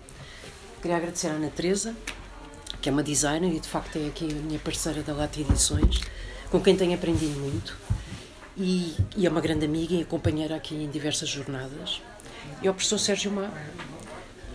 Queria 0.82 0.98
agradecer 0.98 1.28
à 1.28 1.32
Ana 1.32 1.50
Teresa 1.50 1.95
que 2.82 2.89
é 2.89 2.91
uma 2.91 3.04
designer 3.04 3.54
e 3.54 3.60
de 3.60 3.67
facto 3.67 3.98
é 3.98 4.08
aqui 4.08 4.26
a 4.26 4.36
minha 4.36 4.60
parceira 4.60 5.02
da 5.02 5.13
Lata 5.13 5.39
Edições, 5.39 6.02
com 6.50 6.60
quem 6.60 6.76
tenho 6.76 6.93
aprendido 6.93 7.39
muito. 7.39 7.78
E, 8.58 8.95
e 9.15 9.26
é 9.26 9.30
uma 9.30 9.41
grande 9.41 9.65
amiga 9.65 9.95
e 9.95 10.04
companheira 10.04 10.56
aqui 10.56 10.76
em 10.76 10.89
diversas 10.89 11.30
jornadas. 11.30 12.02
E 12.62 12.67
ao 12.67 12.74
professor 12.74 13.00
Sérgio 13.00 13.32
Má, 13.32 13.50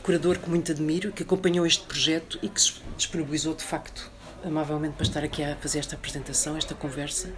curador 0.05 0.39
que 0.39 0.51
muito 0.51 0.71
admiro, 0.71 1.11
que 1.13 1.23
acompanhou 1.23 1.67
este 1.67 1.83
projeto 1.85 2.39
e 2.43 2.49
que 2.49 2.61
se 2.61 2.75
disponibilizou 2.97 3.55
de 3.55 3.65
facto 3.65 4.13
amavelmente 4.45 4.95
para 4.97 5.07
estar 5.07 5.25
aqui 5.25 5.43
a 5.43 5.57
fazer 5.57 5.79
esta 5.79 5.97
apresentação, 5.97 6.59
esta 6.59 6.75
conversa. 6.75 7.33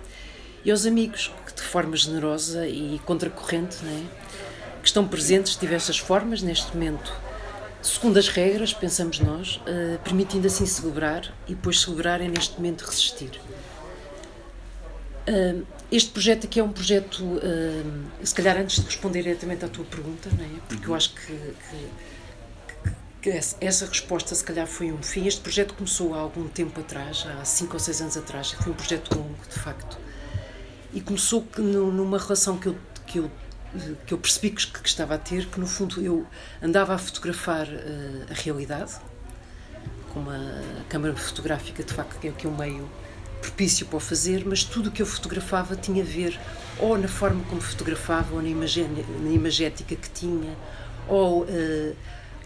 E 0.64 0.70
aos 0.72 0.84
amigos 0.84 1.32
que 1.46 1.54
de 1.54 1.62
forma 1.62 1.96
generosa 1.96 2.66
e 2.66 3.00
contracorrente, 3.06 3.84
né, 3.84 4.04
que 4.82 4.88
estão 4.88 5.06
presentes 5.06 5.54
de 5.54 5.60
diversas 5.60 5.96
formas 5.96 6.42
neste 6.42 6.74
momento, 6.74 7.14
segundo 7.80 8.18
as 8.18 8.28
regras, 8.28 8.74
pensamos 8.74 9.20
nós, 9.20 9.56
uh, 9.58 9.98
permitindo 10.02 10.48
assim 10.48 10.66
celebrar 10.66 11.32
e 11.46 11.54
depois 11.54 11.80
celebrar 11.80 12.20
é 12.20 12.26
neste 12.26 12.56
momento 12.56 12.82
resistir. 12.82 13.40
Uh, 15.28 15.64
este 15.92 16.10
projeto 16.10 16.46
aqui 16.46 16.58
é 16.58 16.64
um 16.64 16.72
projeto, 16.72 17.22
uh, 17.22 18.26
se 18.26 18.34
calhar 18.34 18.56
antes 18.56 18.80
de 18.80 18.86
responder 18.86 19.22
diretamente 19.22 19.64
à 19.64 19.68
tua 19.68 19.84
pergunta, 19.84 20.28
não 20.36 20.44
é? 20.44 20.48
porque 20.68 20.88
eu 20.88 20.94
acho 20.96 21.14
que, 21.14 21.26
que, 21.26 21.36
que, 21.36 22.15
essa 23.30 23.86
resposta 23.86 24.34
se 24.34 24.44
calhar 24.44 24.66
foi 24.66 24.92
um 24.92 25.02
fim. 25.02 25.26
Este 25.26 25.40
projeto 25.40 25.74
começou 25.74 26.14
há 26.14 26.18
algum 26.18 26.48
tempo 26.48 26.80
atrás, 26.80 27.26
há 27.26 27.44
cinco 27.44 27.74
ou 27.74 27.80
seis 27.80 28.00
anos 28.00 28.16
atrás, 28.16 28.52
foi 28.52 28.72
um 28.72 28.76
projeto 28.76 29.16
longo, 29.16 29.38
de 29.48 29.58
facto, 29.58 29.98
e 30.92 31.00
começou 31.00 31.46
numa 31.58 32.18
relação 32.18 32.58
que 32.58 32.68
eu, 32.68 32.76
que 33.06 33.18
eu, 33.18 33.30
que 34.06 34.14
eu 34.14 34.18
percebi 34.18 34.50
que, 34.50 34.66
que 34.66 34.88
estava 34.88 35.14
a 35.14 35.18
ter, 35.18 35.46
que 35.46 35.60
no 35.60 35.66
fundo 35.66 36.00
eu 36.00 36.26
andava 36.62 36.94
a 36.94 36.98
fotografar 36.98 37.66
uh, 37.66 38.26
a 38.30 38.34
realidade, 38.34 38.94
com 40.12 40.20
uma 40.20 40.62
câmara 40.88 41.14
fotográfica, 41.14 41.82
de 41.82 41.92
facto, 41.92 42.18
que 42.18 42.28
é, 42.28 42.32
que 42.32 42.46
é 42.46 42.50
um 42.50 42.56
meio 42.56 42.88
propício 43.40 43.86
para 43.86 43.96
o 43.96 44.00
fazer, 44.00 44.44
mas 44.46 44.64
tudo 44.64 44.88
o 44.88 44.92
que 44.92 45.02
eu 45.02 45.06
fotografava 45.06 45.76
tinha 45.76 46.02
a 46.02 46.06
ver 46.06 46.38
ou 46.78 46.98
na 46.98 47.08
forma 47.08 47.42
como 47.44 47.60
fotografava, 47.60 48.34
ou 48.34 48.42
na 48.42 48.48
imagética 49.30 49.96
que 49.96 50.10
tinha, 50.10 50.56
ou, 51.08 51.42
uh, 51.42 51.96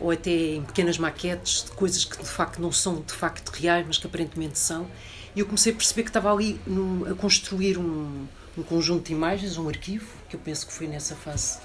ou 0.01 0.11
até 0.11 0.31
em 0.31 0.63
pequenas 0.63 0.99
maquetes 0.99 1.65
de 1.65 1.71
coisas 1.73 2.05
que 2.05 2.17
de 2.17 2.29
facto 2.29 2.61
não 2.61 2.73
são 2.73 3.01
de 3.01 3.13
facto 3.13 3.49
reais, 3.51 3.87
mas 3.87 3.99
que 3.99 4.07
aparentemente 4.07 4.59
são. 4.59 4.87
E 5.35 5.41
eu 5.41 5.47
comecei 5.47 5.73
a 5.73 5.77
perceber 5.77 6.03
que 6.03 6.11
estava 6.11 6.33
ali 6.33 6.61
num, 6.67 7.05
a 7.11 7.15
construir 7.15 7.79
um, 7.79 8.27
um 8.57 8.63
conjunto 8.63 9.07
de 9.07 9.13
imagens, 9.13 9.57
um 9.59 9.69
arquivo, 9.69 10.07
que 10.29 10.37
eu 10.37 10.41
penso 10.41 10.67
que 10.67 10.73
foi 10.73 10.89
nessa 10.89 11.15
fase 11.15 11.59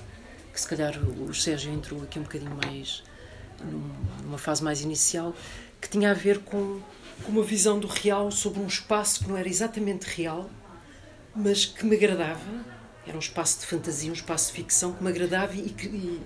que 0.54 0.62
se 0.62 0.68
calhar 0.68 0.98
o 0.98 1.34
Sérgio 1.34 1.72
entrou 1.74 2.02
aqui 2.02 2.18
um 2.18 2.24
bocadinho 2.24 2.58
mais 2.64 3.04
numa 4.24 4.38
fase 4.38 4.64
mais 4.64 4.82
inicial, 4.82 5.34
que 5.82 5.90
tinha 5.90 6.12
a 6.12 6.14
ver 6.14 6.40
com 6.40 6.82
com 7.24 7.32
uma 7.32 7.44
visão 7.44 7.80
do 7.80 7.88
real 7.88 8.32
sobre 8.32 8.60
um 8.60 8.68
espaço 8.68 9.24
que 9.24 9.30
não 9.30 9.38
era 9.38 9.48
exatamente 9.48 10.04
real, 10.04 10.50
mas 11.36 11.66
que 11.66 11.86
me 11.86 11.96
agradava. 11.96 12.42
Era 13.08 13.16
um 13.16 13.20
espaço 13.20 13.60
de 13.60 13.68
fantasia, 13.68 14.10
um 14.10 14.14
espaço 14.14 14.48
de 14.48 14.58
ficção 14.58 14.94
que 14.94 15.04
me 15.04 15.10
agradava 15.10 15.54
e 15.56 15.70
que, 15.70 15.86
e, 15.88 16.22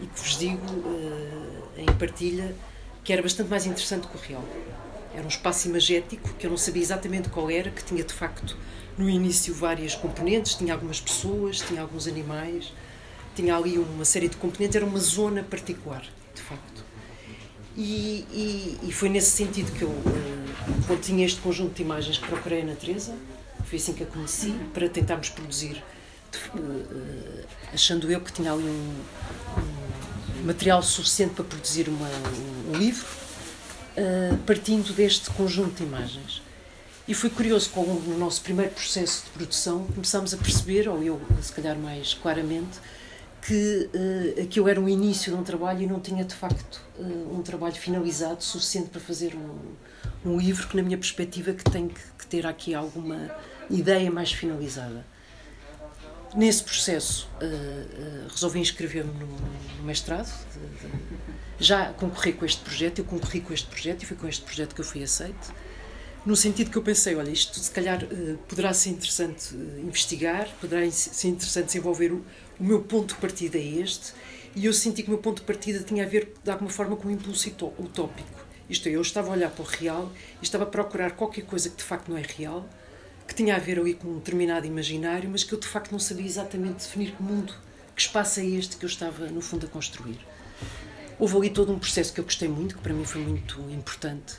e 0.00 0.06
que 0.06 0.20
vos 0.20 0.38
digo 0.38 0.66
uh, 0.66 1.62
em 1.76 1.86
partilha 1.98 2.54
que 3.04 3.12
era 3.12 3.22
bastante 3.22 3.48
mais 3.48 3.64
interessante 3.64 4.06
que 4.06 4.16
o 4.16 4.20
real. 4.20 4.44
Era 5.14 5.24
um 5.24 5.28
espaço 5.28 5.66
imagético 5.68 6.28
que 6.34 6.46
eu 6.46 6.50
não 6.50 6.58
sabia 6.58 6.82
exatamente 6.82 7.28
qual 7.30 7.50
era, 7.50 7.70
que 7.70 7.82
tinha 7.82 8.04
de 8.04 8.12
facto 8.12 8.56
no 8.98 9.08
início 9.08 9.54
várias 9.54 9.94
componentes, 9.94 10.54
tinha 10.54 10.74
algumas 10.74 11.00
pessoas, 11.00 11.60
tinha 11.60 11.80
alguns 11.80 12.06
animais, 12.06 12.72
tinha 13.34 13.56
ali 13.56 13.78
uma 13.78 14.04
série 14.04 14.28
de 14.28 14.36
componentes, 14.36 14.76
era 14.76 14.84
uma 14.84 14.98
zona 14.98 15.42
particular, 15.42 16.04
de 16.34 16.42
facto. 16.42 16.84
E, 17.76 18.26
e, 18.32 18.78
e, 18.88 18.92
foi 18.92 19.08
nesse 19.08 19.30
sentido 19.30 19.70
que 19.72 19.82
eu, 19.82 19.88
eh, 19.88 20.82
quando 20.86 21.00
tinha 21.00 21.24
este 21.24 21.40
conjunto 21.40 21.74
de 21.74 21.82
imagens 21.82 22.18
que 22.18 22.26
procurei 22.26 22.62
a 22.62 22.64
natureza, 22.64 23.14
foi 23.64 23.78
assim 23.78 23.92
que 23.92 24.02
a 24.02 24.06
conheci, 24.06 24.52
para 24.74 24.88
tentarmos 24.88 25.28
produzir, 25.30 25.80
eh, 26.34 27.44
achando 27.72 28.10
eu 28.10 28.20
que 28.20 28.32
tinha 28.32 28.52
ali 28.52 28.64
um, 28.64 28.94
um 29.56 29.77
material 30.48 30.82
suficiente 30.82 31.34
para 31.34 31.44
produzir 31.44 31.90
uma, 31.90 32.08
um, 32.70 32.72
livro, 32.72 33.06
eh, 33.94 34.34
partindo 34.46 34.94
deste 34.94 35.28
conjunto 35.28 35.74
de 35.74 35.82
imagens. 35.82 36.40
E 37.06 37.12
foi 37.12 37.28
curioso, 37.28 37.68
como 37.68 38.00
no 38.00 38.16
nosso 38.16 38.40
primeiro 38.40 38.72
processo 38.72 39.24
de 39.26 39.30
produção, 39.32 39.84
começámos 39.94 40.32
a 40.32 40.38
perceber, 40.38 40.88
ou 40.88 41.02
eu, 41.02 41.20
se 41.42 41.52
calhar 41.52 41.76
mais 41.76 42.14
claramente, 42.14 42.78
que 43.42 43.90
uh, 43.94 44.42
aquilo 44.42 44.68
era 44.68 44.80
um 44.80 44.88
início 44.88 45.32
de 45.32 45.38
um 45.38 45.44
trabalho 45.44 45.82
e 45.82 45.86
não 45.86 46.00
tinha 46.00 46.24
de 46.24 46.34
facto 46.34 46.82
uh, 46.98 47.38
um 47.38 47.42
trabalho 47.42 47.74
finalizado 47.74 48.42
suficiente 48.42 48.88
para 48.88 49.00
fazer 49.00 49.34
um, 49.36 50.30
um 50.30 50.38
livro 50.38 50.66
que 50.66 50.76
na 50.76 50.82
minha 50.82 50.98
perspectiva 50.98 51.52
que 51.52 51.64
tem 51.64 51.88
que, 51.88 52.00
que 52.18 52.26
ter 52.26 52.46
aqui 52.46 52.74
alguma 52.74 53.30
ideia 53.70 54.10
mais 54.10 54.32
finalizada 54.32 55.04
nesse 56.34 56.62
processo 56.62 57.28
uh, 57.42 58.28
resolvi 58.28 58.60
inscrever-me 58.60 59.12
no, 59.12 59.26
no, 59.26 59.84
mestrado 59.84 60.32
de, 60.52 60.88
de, 60.88 60.94
já 61.58 61.92
concorri 61.92 62.32
com 62.32 62.44
este 62.44 62.62
projeto 62.62 62.98
eu 62.98 63.04
concorri 63.04 63.40
com 63.40 63.52
este 63.52 63.66
projeto 63.66 64.02
e 64.02 64.06
foi 64.06 64.16
com 64.16 64.28
este 64.28 64.42
projeto 64.42 64.74
que 64.74 64.80
eu 64.80 64.84
fui 64.84 65.02
aceite 65.02 65.48
no 66.26 66.36
sentido 66.36 66.70
que 66.70 66.76
eu 66.76 66.82
pensei, 66.82 67.14
olha, 67.16 67.30
isto 67.30 67.58
se 67.58 67.70
calhar 67.70 68.04
poderá 68.48 68.74
ser 68.74 68.90
interessante 68.90 69.54
investigar, 69.54 70.48
poderá 70.60 70.90
ser 70.90 71.28
interessante 71.28 71.66
desenvolver 71.66 72.12
o, 72.12 72.22
o 72.60 72.64
meu 72.64 72.82
ponto 72.82 73.14
de 73.14 73.20
partida 73.20 73.56
é 73.56 73.62
este, 73.62 74.12
e 74.54 74.66
eu 74.66 74.72
senti 74.72 75.02
que 75.02 75.08
o 75.08 75.12
meu 75.12 75.22
ponto 75.22 75.40
de 75.40 75.46
partida 75.46 75.82
tinha 75.82 76.04
a 76.04 76.06
ver, 76.06 76.34
de 76.42 76.50
alguma 76.50 76.70
forma, 76.70 76.96
com 76.96 77.08
um 77.08 77.10
impulso 77.10 77.48
utópico. 77.78 78.46
Isto 78.68 78.88
é, 78.88 78.92
eu 78.92 79.00
estava 79.00 79.28
a 79.28 79.32
olhar 79.32 79.50
para 79.50 79.62
o 79.62 79.66
real 79.66 80.12
e 80.42 80.44
estava 80.44 80.64
a 80.64 80.66
procurar 80.66 81.12
qualquer 81.12 81.46
coisa 81.46 81.70
que 81.70 81.76
de 81.76 81.82
facto 81.82 82.08
não 82.10 82.18
é 82.18 82.22
real, 82.22 82.68
que 83.28 83.34
tinha 83.34 83.54
a 83.54 83.58
ver 83.58 83.78
ali 83.78 83.92
com 83.92 84.08
um 84.08 84.18
determinado 84.18 84.66
imaginário, 84.66 85.28
mas 85.30 85.44
que 85.44 85.52
eu 85.52 85.60
de 85.60 85.66
facto 85.66 85.92
não 85.92 85.98
sabia 85.98 86.24
exatamente 86.24 86.86
definir 86.86 87.12
que 87.12 87.22
mundo, 87.22 87.54
que 87.94 88.00
espaço 88.00 88.40
é 88.40 88.46
este 88.46 88.78
que 88.78 88.84
eu 88.86 88.88
estava, 88.88 89.26
no 89.26 89.42
fundo, 89.42 89.66
a 89.66 89.68
construir. 89.68 90.18
Houve 91.18 91.36
ali 91.36 91.50
todo 91.50 91.70
um 91.70 91.78
processo 91.78 92.12
que 92.12 92.20
eu 92.20 92.24
gostei 92.24 92.48
muito, 92.48 92.76
que 92.76 92.80
para 92.80 92.94
mim 92.94 93.04
foi 93.04 93.20
muito 93.20 93.60
importante, 93.70 94.36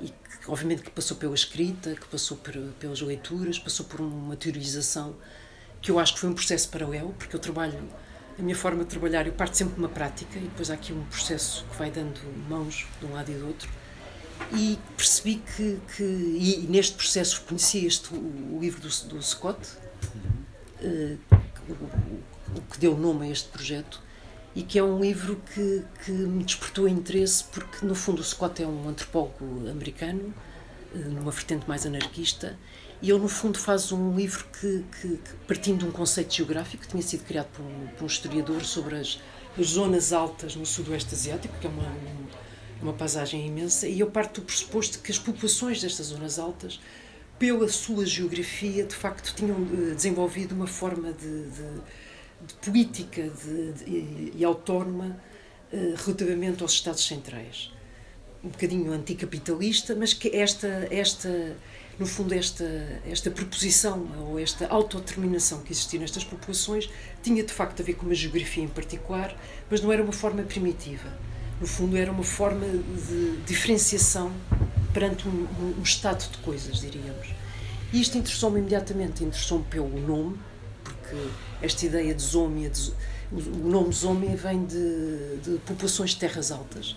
e 0.00 0.08
que, 0.08 0.50
obviamente, 0.50 0.82
que 0.82 0.90
passou 0.90 1.16
pela 1.16 1.34
escrita, 1.34 1.94
que 1.94 2.06
passou 2.08 2.36
por, 2.36 2.52
pelas 2.80 3.00
leituras, 3.00 3.58
passou 3.58 3.86
por 3.86 4.00
uma 4.00 4.34
teorização 4.34 5.14
que 5.80 5.90
eu 5.90 5.98
acho 5.98 6.14
que 6.14 6.20
foi 6.20 6.30
um 6.30 6.34
processo 6.34 6.68
paralelo, 6.70 7.14
porque 7.16 7.36
eu 7.36 7.40
trabalho, 7.40 7.78
a 8.36 8.42
minha 8.42 8.56
forma 8.56 8.82
de 8.82 8.90
trabalhar, 8.90 9.26
eu 9.26 9.32
parto 9.32 9.56
sempre 9.56 9.74
de 9.74 9.80
uma 9.80 9.88
prática 9.88 10.38
e 10.38 10.42
depois 10.42 10.70
há 10.70 10.74
aqui 10.74 10.92
um 10.92 11.04
processo 11.04 11.64
que 11.70 11.76
vai 11.76 11.90
dando 11.90 12.20
mãos 12.48 12.86
de 12.98 13.06
um 13.06 13.12
lado 13.12 13.30
e 13.30 13.34
do 13.34 13.46
outro. 13.46 13.70
E 14.52 14.78
percebi 14.96 15.36
que, 15.36 15.80
que 15.96 16.02
e, 16.02 16.66
neste 16.68 16.94
processo 16.94 17.42
conheci 17.42 17.86
este, 17.86 18.14
o, 18.14 18.56
o 18.56 18.58
livro 18.60 18.80
do, 18.80 18.88
do 19.08 19.22
Scott, 19.22 19.58
uh, 20.80 21.18
o, 21.68 22.58
o, 22.58 22.62
que 22.70 22.78
deu 22.78 22.96
nome 22.96 23.26
a 23.26 23.30
este 23.30 23.48
projeto, 23.48 24.00
e 24.54 24.62
que 24.62 24.78
é 24.78 24.82
um 24.82 25.00
livro 25.00 25.40
que, 25.52 25.84
que 26.04 26.12
me 26.12 26.44
despertou 26.44 26.86
interesse, 26.86 27.44
porque 27.44 27.84
no 27.84 27.94
fundo 27.94 28.20
o 28.20 28.24
Scott 28.24 28.62
é 28.62 28.66
um 28.66 28.88
antropólogo 28.88 29.68
americano, 29.68 30.32
uh, 30.94 30.98
numa 30.98 31.32
vertente 31.32 31.68
mais 31.68 31.84
anarquista, 31.84 32.56
e 33.04 33.10
ele, 33.10 33.18
no 33.18 33.28
fundo, 33.28 33.58
faz 33.58 33.92
um 33.92 34.16
livro 34.16 34.46
que, 34.58 34.82
que, 34.98 35.08
que 35.18 35.34
partindo 35.46 35.80
de 35.80 35.84
um 35.84 35.90
conceito 35.90 36.32
geográfico 36.34 36.84
que 36.84 36.88
tinha 36.88 37.02
sido 37.02 37.22
criado 37.24 37.48
por 37.48 37.62
um, 37.62 37.86
por 37.88 38.04
um 38.04 38.06
historiador 38.06 38.64
sobre 38.64 38.96
as, 38.96 39.20
as, 39.58 39.66
zonas 39.66 40.10
altas 40.10 40.56
no 40.56 40.64
sudoeste 40.64 41.14
asiático, 41.14 41.54
que 41.60 41.66
é 41.66 41.70
uma, 41.70 41.82
uma 42.82 42.92
paisagem 42.92 43.46
imensa, 43.46 43.88
e 43.88 44.00
eu 44.00 44.10
parto 44.10 44.40
do 44.40 44.46
pressuposto 44.46 44.98
que 44.98 45.10
as 45.10 45.18
populações 45.18 45.80
destas 45.80 46.06
zonas 46.06 46.38
altas, 46.38 46.80
pela 47.38 47.68
sua 47.68 48.06
geografia, 48.06 48.84
de 48.84 48.94
facto, 48.94 49.34
tinham 49.34 49.56
eh, 49.56 49.94
desenvolvido 49.94 50.54
uma 50.54 50.66
forma 50.66 51.12
de, 51.12 51.48
de, 51.50 52.46
de 52.46 52.54
política 52.62 53.22
de, 53.22 53.72
de, 53.72 54.32
e 54.36 54.44
autónoma 54.44 55.20
uh, 55.72 55.94
relativamente 56.04 56.62
aos 56.62 56.72
Estados 56.72 57.04
Centrais. 57.04 57.72
Um 58.42 58.50
bocadinho 58.50 58.92
anticapitalista, 58.92 59.94
mas 59.96 60.12
que 60.12 60.28
esta, 60.36 60.86
esta 60.90 61.56
no 61.98 62.06
fundo, 62.06 62.34
esta, 62.34 62.64
esta 63.06 63.30
proposição 63.30 64.06
ou 64.28 64.38
esta 64.38 64.66
autodeterminação 64.68 65.60
que 65.62 65.72
existia 65.72 66.00
nestas 66.00 66.24
populações 66.24 66.90
tinha 67.22 67.42
de 67.42 67.52
facto 67.52 67.80
a 67.80 67.84
ver 67.84 67.94
com 67.94 68.06
uma 68.06 68.14
geografia 68.14 68.64
em 68.64 68.68
particular, 68.68 69.36
mas 69.70 69.80
não 69.80 69.92
era 69.92 70.02
uma 70.02 70.12
forma 70.12 70.42
primitiva. 70.42 71.12
No 71.60 71.66
fundo, 71.66 71.96
era 71.96 72.10
uma 72.10 72.24
forma 72.24 72.66
de 72.66 73.36
diferenciação 73.46 74.32
perante 74.92 75.28
um, 75.28 75.46
um, 75.78 75.82
estado 75.82 76.28
de 76.30 76.38
coisas, 76.38 76.80
diríamos. 76.80 77.28
E 77.92 78.00
isto 78.00 78.18
interessou-me 78.18 78.58
imediatamente, 78.58 79.24
interessou-me 79.24 79.64
pelo 79.64 79.88
nome, 80.00 80.38
porque 80.82 81.16
esta 81.62 81.86
ideia 81.86 82.14
de 82.14 82.22
zômia, 82.22 82.70
o 83.32 83.68
nome 83.68 83.92
zômia 83.92 84.36
vem 84.36 84.64
de, 84.64 85.36
de 85.42 85.58
populações 85.66 86.10
de 86.10 86.16
terras 86.16 86.50
altas. 86.50 86.96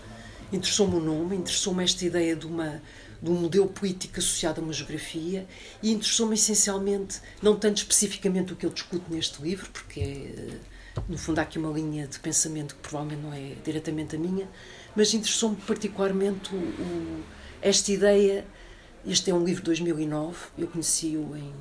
Interessou-me 0.51 0.95
o 0.95 0.99
nome, 0.99 1.35
interessou-me 1.35 1.83
esta 1.83 2.05
ideia 2.05 2.35
de 2.35 2.45
uma 2.45 2.81
de 3.21 3.29
um 3.31 3.33
modelo 3.33 3.67
político 3.67 4.19
associado 4.19 4.61
a 4.61 4.63
uma 4.63 4.73
geografia 4.73 5.47
e 5.81 5.91
interessou-me 5.91 6.35
essencialmente, 6.35 7.19
não 7.41 7.55
tanto 7.55 7.77
especificamente 7.77 8.53
o 8.53 8.55
que 8.55 8.65
eu 8.65 8.69
discuto 8.69 9.11
neste 9.11 9.41
livro, 9.41 9.69
porque 9.71 9.99
é, 9.99 10.57
no 11.07 11.17
fundo 11.17 11.39
há 11.39 11.41
aqui 11.41 11.57
uma 11.57 11.71
linha 11.71 12.07
de 12.07 12.19
pensamento 12.19 12.75
que 12.75 12.81
provavelmente 12.81 13.21
não 13.21 13.33
é 13.33 13.53
diretamente 13.63 14.15
a 14.15 14.19
minha, 14.19 14.47
mas 14.95 15.13
interessou-me 15.13 15.55
particularmente 15.55 16.53
o, 16.53 16.57
o, 16.57 17.23
esta 17.61 17.91
ideia, 17.91 18.45
este 19.05 19.29
é 19.31 19.33
um 19.33 19.43
livro 19.43 19.61
de 19.61 19.65
2009, 19.65 20.37
eu 20.57 20.67
conheci-o 20.67 21.35
em 21.35 21.53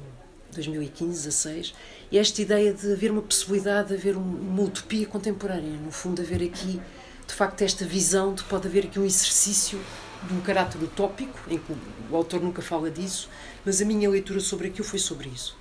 2015, 0.53 1.27
16, 1.27 1.75
e 2.11 2.18
esta 2.18 2.40
ideia 2.40 2.72
de 2.72 2.92
haver 2.92 3.11
uma 3.11 3.22
possibilidade 3.22 3.88
de 3.88 3.94
haver 3.94 4.16
uma 4.16 4.62
utopia 4.62 5.07
contemporânea, 5.07 5.79
no 5.79 5.90
fundo, 5.90 6.22
haver 6.22 6.42
aqui, 6.42 6.81
de 7.27 7.35
facto, 7.35 7.62
esta 7.62 7.85
visão 7.85 8.35
de 8.35 8.44
pode 8.44 8.66
haver 8.68 8.87
aqui 8.87 8.99
um 8.99 9.05
exercício 9.05 9.81
de 10.27 10.35
um 10.35 10.40
caráter 10.40 10.83
utópico, 10.83 11.38
em 11.49 11.59
que 11.59 11.72
o 12.11 12.16
autor 12.16 12.40
nunca 12.40 12.62
fala 12.62 12.90
disso, 12.90 13.29
mas 13.64 13.83
a 13.83 13.85
minha 13.85 14.09
leitura 14.09 14.40
sobre 14.40 14.68
aquilo 14.68 14.87
foi 14.87 14.99
sobre 14.99 15.29
isso. 15.29 15.57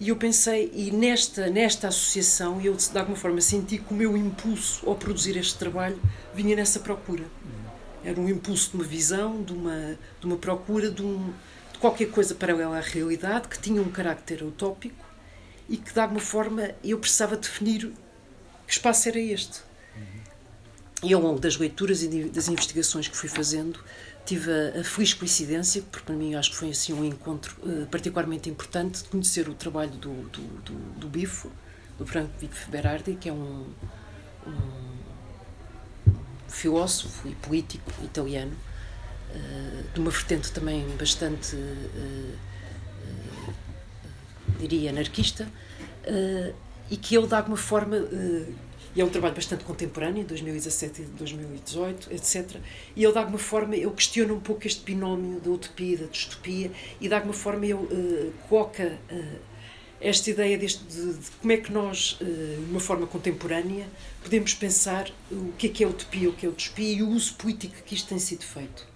E 0.00 0.08
eu 0.08 0.16
pensei, 0.16 0.70
e 0.74 0.90
nesta, 0.90 1.48
nesta 1.48 1.88
associação, 1.88 2.60
eu 2.60 2.74
de 2.74 2.98
alguma 2.98 3.16
forma 3.16 3.40
senti 3.40 3.78
que 3.78 3.92
o 3.92 3.96
meu 3.96 4.16
impulso 4.16 4.88
ao 4.88 4.96
produzir 4.96 5.36
este 5.36 5.56
trabalho 5.56 6.00
vinha 6.34 6.56
nessa 6.56 6.80
procura. 6.80 7.24
Era 8.04 8.20
um 8.20 8.28
impulso 8.28 8.70
de 8.70 8.76
uma 8.76 8.84
visão, 8.84 9.42
de 9.42 9.52
uma, 9.52 9.98
de 10.20 10.26
uma 10.26 10.36
procura 10.36 10.90
de, 10.90 11.02
um, 11.02 11.32
de 11.72 11.78
qualquer 11.78 12.10
coisa 12.10 12.34
paralela 12.34 12.76
à 12.76 12.80
realidade, 12.80 13.48
que 13.48 13.58
tinha 13.58 13.80
um 13.80 13.90
carácter 13.90 14.42
utópico 14.42 15.04
e 15.68 15.76
que 15.76 15.92
de 15.92 16.00
alguma 16.00 16.20
forma 16.20 16.72
eu 16.82 16.98
precisava 16.98 17.36
definir 17.36 17.92
que 18.66 18.72
espaço 18.72 19.08
era 19.08 19.18
este. 19.18 19.62
E 21.02 21.12
ao 21.12 21.20
longo 21.20 21.38
das 21.38 21.56
leituras 21.56 22.02
e 22.02 22.24
das 22.24 22.48
investigações 22.48 23.08
que 23.08 23.16
fui 23.16 23.28
fazendo, 23.28 23.78
tive 24.24 24.50
a, 24.50 24.80
a, 24.80 24.84
feliz 24.84 25.14
coincidência, 25.14 25.82
porque 25.82 26.04
para 26.06 26.14
mim 26.14 26.34
acho 26.34 26.50
que 26.50 26.56
foi 26.56 26.70
assim 26.70 26.92
um 26.92 27.04
encontro 27.04 27.56
uh, 27.62 27.86
particularmente 27.86 28.48
importante, 28.48 29.02
de 29.02 29.08
conhecer 29.08 29.48
o 29.48 29.54
trabalho 29.54 29.92
do, 29.92 30.12
do, 30.28 30.42
do, 30.62 30.74
do 31.00 31.08
Bifo, 31.08 31.50
do 31.98 32.06
Franco 32.06 32.32
Bifo 32.40 32.70
Berardi, 32.70 33.14
que 33.14 33.28
é 33.28 33.32
um, 33.32 33.66
um, 34.46 34.94
filósofo 36.48 37.28
e 37.28 37.34
político 37.34 37.90
italiano, 38.02 38.52
uh, 39.30 39.92
de 39.92 40.00
uma 40.00 40.10
vertente 40.10 40.50
também 40.52 40.86
bastante, 40.96 41.56
uh, 41.56 42.38
diria, 44.58 44.90
anarquista, 44.90 45.46
e 46.90 46.96
que 46.96 47.16
ele 47.16 47.26
de 47.26 47.34
alguma 47.34 47.56
forma 47.56 47.96
e 48.94 49.00
é 49.00 49.04
um 49.04 49.08
trabalho 49.08 49.34
bastante 49.34 49.64
contemporâneo, 49.64 50.24
2017 50.24 51.02
e 51.02 51.04
2018, 51.04 52.12
etc. 52.12 52.56
E 52.94 53.02
ele, 53.02 53.12
de 53.12 53.18
alguma 53.18 53.38
forma, 53.38 53.74
eu 53.76 53.90
questiono 53.90 54.34
um 54.34 54.40
pouco 54.40 54.66
este 54.66 54.82
binómio 54.84 55.40
da 55.40 55.50
utopia 55.50 55.98
da 55.98 56.06
distopia 56.06 56.70
e, 57.00 57.08
de 57.08 57.14
alguma 57.14 57.34
forma, 57.34 57.64
ele 57.64 57.74
uh, 57.74 58.32
coloca 58.48 58.98
uh, 59.10 59.38
esta 60.00 60.30
ideia 60.30 60.56
deste, 60.56 60.84
de, 60.84 61.14
de, 61.14 61.30
como 61.40 61.52
é 61.52 61.56
que 61.56 61.72
nós, 61.72 62.18
uh, 62.20 62.24
de 62.24 62.70
uma 62.70 62.80
forma 62.80 63.06
contemporânea, 63.06 63.86
podemos 64.22 64.54
pensar 64.54 65.10
o 65.30 65.52
que 65.58 65.66
é 65.66 65.70
que 65.70 65.82
é 65.82 65.88
utopia, 65.88 66.30
o 66.30 66.32
que 66.32 66.46
é 66.46 66.50
distopia 66.50 66.92
e 66.92 67.02
o 67.02 67.08
uso 67.08 67.34
político 67.34 67.74
que 67.84 67.96
isto 67.96 68.08
tem 68.08 68.18
sido 68.20 68.44
feito. 68.44 68.86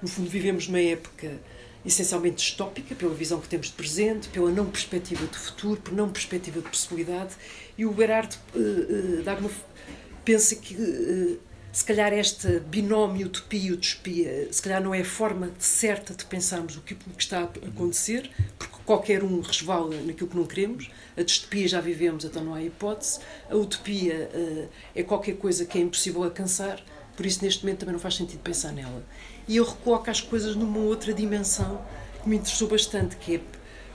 No 0.00 0.06
fundo, 0.06 0.30
vivemos 0.30 0.68
numa 0.68 0.80
época 0.80 1.40
essencialmente 1.84 2.36
distópica, 2.36 2.94
pela 2.94 3.14
visão 3.14 3.40
que 3.40 3.48
temos 3.48 3.68
de 3.68 3.72
presente, 3.72 4.28
pela 4.28 4.50
não 4.50 4.66
perspectiva 4.66 5.26
de 5.26 5.38
futuro, 5.38 5.80
por 5.80 5.92
não 5.92 6.08
perspectiva 6.08 6.60
de 6.60 6.68
possibilidade, 6.68 7.34
e 7.76 7.86
o 7.86 7.92
Berardo 7.92 8.36
uh, 8.54 8.58
uh, 8.58 9.50
pensa 10.24 10.56
que 10.56 10.74
uh, 10.74 11.38
se 11.72 11.84
calhar 11.84 12.12
esta 12.12 12.60
binómio 12.60 13.26
utopia 13.26 13.68
e 13.68 13.72
utopia, 13.72 14.48
se 14.50 14.60
calhar 14.60 14.82
não 14.82 14.94
é 14.94 15.00
a 15.00 15.04
forma 15.04 15.52
certa 15.58 16.12
de 16.12 16.24
pensarmos 16.24 16.76
o 16.76 16.80
que, 16.80 16.94
o 16.94 17.10
que 17.16 17.22
está 17.22 17.40
a 17.40 17.44
acontecer, 17.44 18.30
porque 18.58 18.78
qualquer 18.84 19.22
um 19.22 19.40
resvala 19.40 19.94
naquilo 20.00 20.28
que 20.28 20.36
não 20.36 20.46
queremos. 20.46 20.90
A 21.16 21.22
distopia 21.22 21.68
já 21.68 21.80
vivemos, 21.80 22.24
então 22.24 22.42
não 22.42 22.54
há 22.54 22.62
hipótese. 22.62 23.20
A 23.50 23.54
utopia 23.54 24.30
uh, 24.34 24.68
é 24.94 25.02
qualquer 25.02 25.36
coisa 25.36 25.64
que 25.64 25.78
é 25.78 25.82
impossível 25.82 26.24
alcançar, 26.24 26.82
por 27.16 27.26
isso 27.26 27.44
neste 27.44 27.64
momento 27.64 27.80
também 27.80 27.92
não 27.92 28.00
faz 28.00 28.16
sentido 28.16 28.40
pensar 28.40 28.72
nela. 28.72 29.04
E 29.48 29.56
eu 29.56 29.64
recoloco 29.64 30.10
as 30.10 30.20
coisas 30.20 30.54
numa 30.54 30.78
outra 30.78 31.12
dimensão 31.12 31.82
que 32.22 32.28
me 32.28 32.36
interessou 32.36 32.68
bastante, 32.68 33.16
que 33.16 33.36
é 33.36 33.40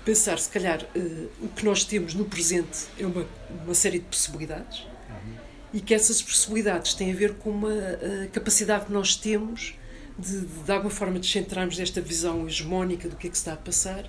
pensar, 0.03 0.39
se 0.39 0.49
calhar, 0.49 0.83
uh, 0.95 1.29
o 1.39 1.47
que 1.49 1.63
nós 1.63 1.83
temos 1.83 2.15
no 2.15 2.25
presente 2.25 2.87
é 2.99 3.05
uma, 3.05 3.25
uma 3.63 3.73
série 3.73 3.99
de 3.99 4.05
possibilidades 4.05 4.79
uhum. 4.79 5.35
e 5.73 5.79
que 5.79 5.93
essas 5.93 6.21
possibilidades 6.21 6.93
têm 6.95 7.11
a 7.11 7.15
ver 7.15 7.35
com 7.35 7.51
uma 7.51 7.69
uh, 7.69 8.29
capacidade 8.31 8.85
que 8.85 8.91
nós 8.91 9.15
temos 9.15 9.75
de, 10.17 10.41
de, 10.41 10.63
de 10.63 10.71
alguma 10.71 10.89
forma, 10.89 11.19
descentrarmos 11.19 11.77
desta 11.77 12.01
visão 12.01 12.47
hegemónica 12.47 13.07
do 13.07 13.15
que 13.15 13.27
é 13.27 13.29
que 13.29 13.37
se 13.37 13.41
está 13.41 13.53
a 13.53 13.57
passar 13.57 14.05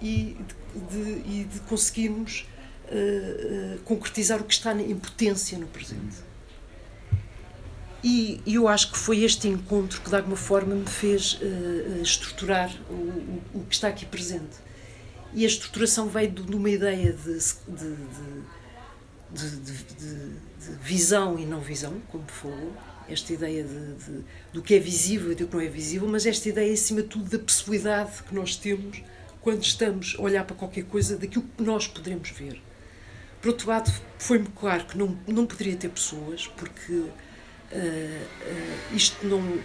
e 0.00 0.36
de, 0.74 0.96
de, 0.96 1.40
e 1.40 1.44
de 1.44 1.60
conseguirmos 1.60 2.46
uh, 2.86 3.78
concretizar 3.84 4.40
o 4.40 4.44
que 4.44 4.54
está 4.54 4.74
em 4.74 4.96
potência 4.96 5.58
no 5.58 5.66
presente. 5.66 6.25
E 8.08 8.40
eu 8.46 8.68
acho 8.68 8.92
que 8.92 8.98
foi 8.98 9.24
este 9.24 9.48
encontro 9.48 10.00
que, 10.00 10.08
de 10.08 10.14
alguma 10.14 10.36
forma, 10.36 10.76
me 10.76 10.86
fez 10.86 11.40
estruturar 12.00 12.70
o, 12.88 13.42
o, 13.52 13.66
que 13.68 13.74
está 13.74 13.88
aqui 13.88 14.06
presente 14.06 14.58
e 15.34 15.42
a 15.42 15.48
estruturação 15.48 16.08
veio 16.08 16.30
de, 16.30 16.54
uma 16.54 16.70
ideia 16.70 17.12
de, 17.12 17.36
de, 17.66 17.96
de, 19.32 20.76
visão 20.80 21.36
e 21.36 21.44
não 21.44 21.58
visão, 21.60 22.00
como 22.08 22.22
falou, 22.28 22.72
esta 23.08 23.32
ideia 23.32 23.64
de, 23.64 24.24
do 24.52 24.62
que 24.62 24.76
é 24.76 24.78
visível 24.78 25.32
e 25.32 25.34
do 25.34 25.48
que 25.48 25.56
não 25.56 25.60
é 25.60 25.68
visível, 25.68 26.06
mas 26.06 26.26
esta 26.26 26.48
ideia, 26.48 26.72
acima 26.72 27.02
de 27.02 27.08
tudo, 27.08 27.28
da 27.28 27.40
possibilidade 27.40 28.22
que 28.22 28.32
nós 28.32 28.54
temos 28.54 29.02
quando 29.40 29.64
estamos 29.64 30.14
a 30.16 30.22
olhar 30.22 30.44
para 30.44 30.54
qualquer 30.54 30.84
coisa, 30.84 31.16
daquilo 31.16 31.44
que 31.56 31.62
nós 31.64 31.88
poderemos 31.88 32.30
ver. 32.30 32.62
Por 33.42 33.48
outro 33.48 33.68
lado, 33.68 33.92
foi-me 34.16 34.46
claro 34.54 34.84
que 34.84 34.96
não, 34.96 35.18
não 35.26 35.44
poderia 35.44 35.74
ter 35.74 35.88
pessoas, 35.88 36.46
porque 36.46 36.92
uh, 36.92 37.04
uh, 37.04 37.12
isto 38.92 39.26
não. 39.26 39.58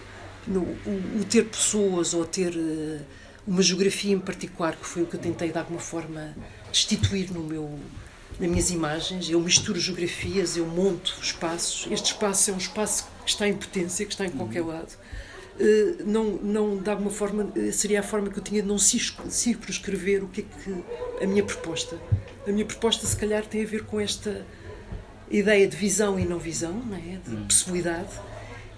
No, 0.48 0.62
o, 0.62 1.20
o, 1.20 1.26
ter 1.30 1.46
pessoas 1.46 2.14
ou 2.14 2.26
ter. 2.26 2.56
Uh, 2.56 3.00
uma 3.46 3.62
geografia 3.62 4.14
em 4.14 4.20
particular, 4.20 4.76
que 4.76 4.86
foi 4.86 5.04
o 5.04 5.06
que 5.06 5.16
eu 5.16 5.20
tentei 5.20 5.52
de 5.52 5.58
alguma 5.58 5.80
forma 5.80 6.36
destituir 6.72 7.32
no 7.32 7.44
meu, 7.44 7.80
nas 8.40 8.50
minhas 8.50 8.70
imagens. 8.70 9.30
Eu 9.30 9.40
misturo 9.40 9.80
geografias, 9.80 10.58
eu 10.58 10.66
monto 10.66 11.18
espaços. 11.22 11.88
Este 11.92 12.14
espaço 12.14 12.52
é 12.52 12.54
um 12.54 12.58
espaço 12.58 13.08
que 13.24 13.30
está 13.30 13.48
em 13.48 13.56
potência, 13.56 14.06
que 14.06 14.12
está 14.12 14.26
em 14.26 14.32
qualquer 14.32 14.64
lado. 14.64 14.96
Uh, 15.60 16.04
não, 16.06 16.24
não, 16.38 16.78
de 16.78 16.90
alguma 16.90 17.12
forma, 17.12 17.52
eh, 17.56 17.72
seria 17.72 18.00
a 18.00 18.04
forma 18.04 18.30
que 18.30 18.40
eu 18.40 18.44
tinha 18.44 18.62
de 18.62 18.68
não 18.68 18.78
circunscrever 18.80 20.24
o 20.24 20.28
que 20.28 20.42
é 20.42 20.44
que 20.44 21.24
a 21.24 21.28
minha 21.28 21.44
proposta. 21.44 22.00
A 22.48 22.52
minha 22.52 22.66
proposta, 22.66 23.06
se 23.06 23.16
calhar, 23.16 23.46
tem 23.46 23.64
a 23.64 23.68
ver 23.68 23.84
com 23.86 24.00
esta 24.00 24.46
ideia 25.32 25.68
de 25.68 25.76
visão 25.76 26.20
e 26.20 26.26
não 26.26 26.40
visão, 26.40 26.74
não 26.74 26.98
é? 26.98 27.20
de 27.26 27.36
hum. 27.36 27.46
possibilidade 27.46 28.10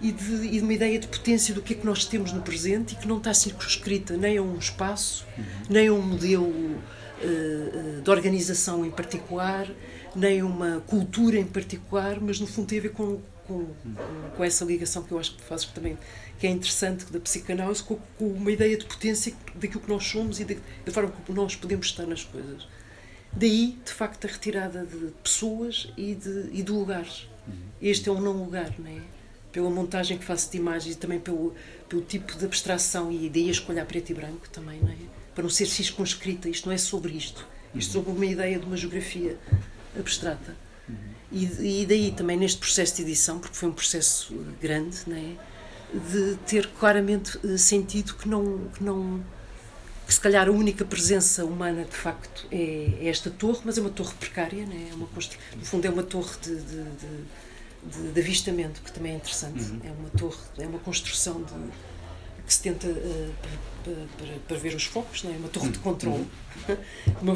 e 0.01 0.11
de, 0.11 0.33
e 0.47 0.51
de, 0.51 0.59
uma 0.59 0.73
ideia 0.73 0.99
de 0.99 1.07
potência 1.07 1.53
do 1.53 1.61
que 1.61 1.73
é 1.73 1.77
que 1.77 1.85
nós 1.85 2.03
temos 2.03 2.33
no 2.33 2.41
presente 2.41 2.93
e 2.93 2.97
que 2.97 3.07
não 3.07 3.17
está 3.17 3.33
circunscrita 3.33 4.17
nem 4.17 4.37
a 4.37 4.41
um 4.41 4.57
espaço, 4.57 5.25
uhum. 5.37 5.43
nem 5.69 5.87
a 5.87 5.93
um 5.93 6.01
modelo 6.01 6.45
uh, 6.45 8.01
de 8.03 8.09
organização 8.09 8.85
em 8.85 8.91
particular, 8.91 9.65
nem 10.13 10.41
a 10.41 10.45
uma 10.45 10.83
cultura 10.85 11.37
em 11.37 11.45
particular, 11.45 12.19
mas 12.19 12.39
no 12.39 12.45
fundo 12.45 12.67
tem 12.67 12.79
a 12.79 12.81
ver 12.81 12.91
com, 12.91 13.21
com, 13.47 13.65
com 14.35 14.43
essa 14.43 14.65
ligação 14.65 15.03
que 15.03 15.11
eu 15.13 15.19
acho 15.19 15.35
que 15.35 15.41
fazes 15.41 15.67
também 15.67 15.97
que 16.37 16.47
é 16.47 16.49
interessante 16.49 17.05
da 17.05 17.19
psicanálise 17.21 17.81
com, 17.81 17.97
com, 18.17 18.27
uma 18.27 18.51
ideia 18.51 18.77
de 18.77 18.85
potência 18.85 19.33
daquilo 19.55 19.79
que 19.79 19.89
nós 19.89 20.03
somos 20.03 20.41
e 20.41 20.43
da 20.43 20.91
forma 20.91 21.11
como 21.11 21.41
nós 21.41 21.55
podemos 21.55 21.85
estar 21.87 22.05
nas 22.05 22.25
coisas. 22.25 22.67
Daí, 23.35 23.77
de 23.83 23.91
facto, 23.91 24.25
a 24.25 24.29
retirada 24.29 24.85
de 24.85 25.11
pessoas 25.23 25.91
e 25.97 26.15
de, 26.15 26.49
e 26.51 26.61
de 26.61 26.71
lugares. 26.71 27.27
Uhum. 27.47 27.53
Este 27.81 28.09
é 28.09 28.11
um 28.11 28.21
não 28.21 28.33
lugar, 28.33 28.73
não 28.77 28.89
é? 28.89 29.01
pela 29.53 29.69
montagem 29.69 30.17
que 30.17 30.25
faço 30.25 30.51
de 30.51 30.57
imagens 30.57 30.95
e 30.95 30.97
também 30.97 31.19
pelo, 31.19 31.53
pelo 31.87 32.01
tipo 32.01 32.35
de 32.35 32.43
abstração 32.43 33.11
e 33.11 33.27
ideia 33.27 33.51
escolher 33.51 33.85
preto 33.85 34.09
e 34.09 34.15
branco 34.15 34.49
também, 34.49 34.79
não 34.81 34.89
é? 34.89 34.95
Para 35.33 35.43
não 35.43 35.49
ser 35.49 35.67
circunscrita, 35.67 36.49
isto 36.49 36.65
não 36.65 36.73
é 36.73 36.77
sobre 36.77 37.13
isto. 37.13 37.47
Isto 37.73 37.91
é 37.91 37.93
sobre 37.93 38.11
uma 38.11 38.25
ideia 38.25 38.59
de 38.59 38.65
uma 38.65 38.75
geografia 38.75 39.37
abstrata. 39.97 40.55
E, 41.31 41.81
e 41.81 41.85
daí 41.85 42.11
também 42.11 42.35
neste 42.35 42.57
processo 42.57 42.95
de 42.97 43.03
edição, 43.03 43.39
porque 43.39 43.55
foi 43.55 43.69
um 43.69 43.73
processo 43.73 44.33
grande, 44.59 44.97
não 45.05 45.15
é? 45.15 45.35
De 45.93 46.35
ter 46.47 46.67
claramente 46.79 47.39
eh, 47.43 47.57
sentido 47.57 48.15
que 48.15 48.27
não, 48.27 48.67
que 48.75 48.83
não 48.83 49.23
que 50.13 50.15
se 50.15 50.21
calhar 50.21 50.47
a 50.47 50.51
única 50.51 50.85
presença 50.85 51.43
humana 51.43 51.85
de 51.85 51.95
facto 51.95 52.45
é, 52.51 52.99
é 53.01 53.07
esta 53.07 53.31
torre, 53.31 53.61
mas 53.65 53.79
é 53.79 53.81
uma 53.81 53.89
torre 53.89 54.13
precária, 54.19 54.63
não 54.63 54.73
é? 54.73 54.93
uma 54.93 55.07
constru... 55.07 55.39
no 55.55 55.65
fundo 55.65 55.87
é 55.87 55.89
uma 55.89 56.03
torre 56.03 56.37
de, 56.41 56.55
de, 56.55 56.83
de 56.83 57.23
de, 58.13 58.19
avistamento, 58.21 58.81
que 58.81 58.93
também 58.93 59.11
é 59.11 59.15
interessante. 59.15 59.61
Uhum. 59.61 59.81
É 59.83 59.91
uma 59.91 60.09
torre, 60.11 60.37
é 60.57 60.65
uma 60.65 60.79
construção 60.79 61.43
de, 61.43 61.53
que 62.45 62.53
se 62.53 62.61
tenta 62.61 62.87
uh, 62.87 63.33
para, 64.47 64.57
ver 64.57 64.73
os 64.73 64.85
focos, 64.85 65.23
não 65.23 65.33
é? 65.33 65.35
uma 65.35 65.49
torre 65.49 65.69
de 65.69 65.77
uhum. 65.79 65.83
controle, 65.83 66.27
uhum. 66.69 66.77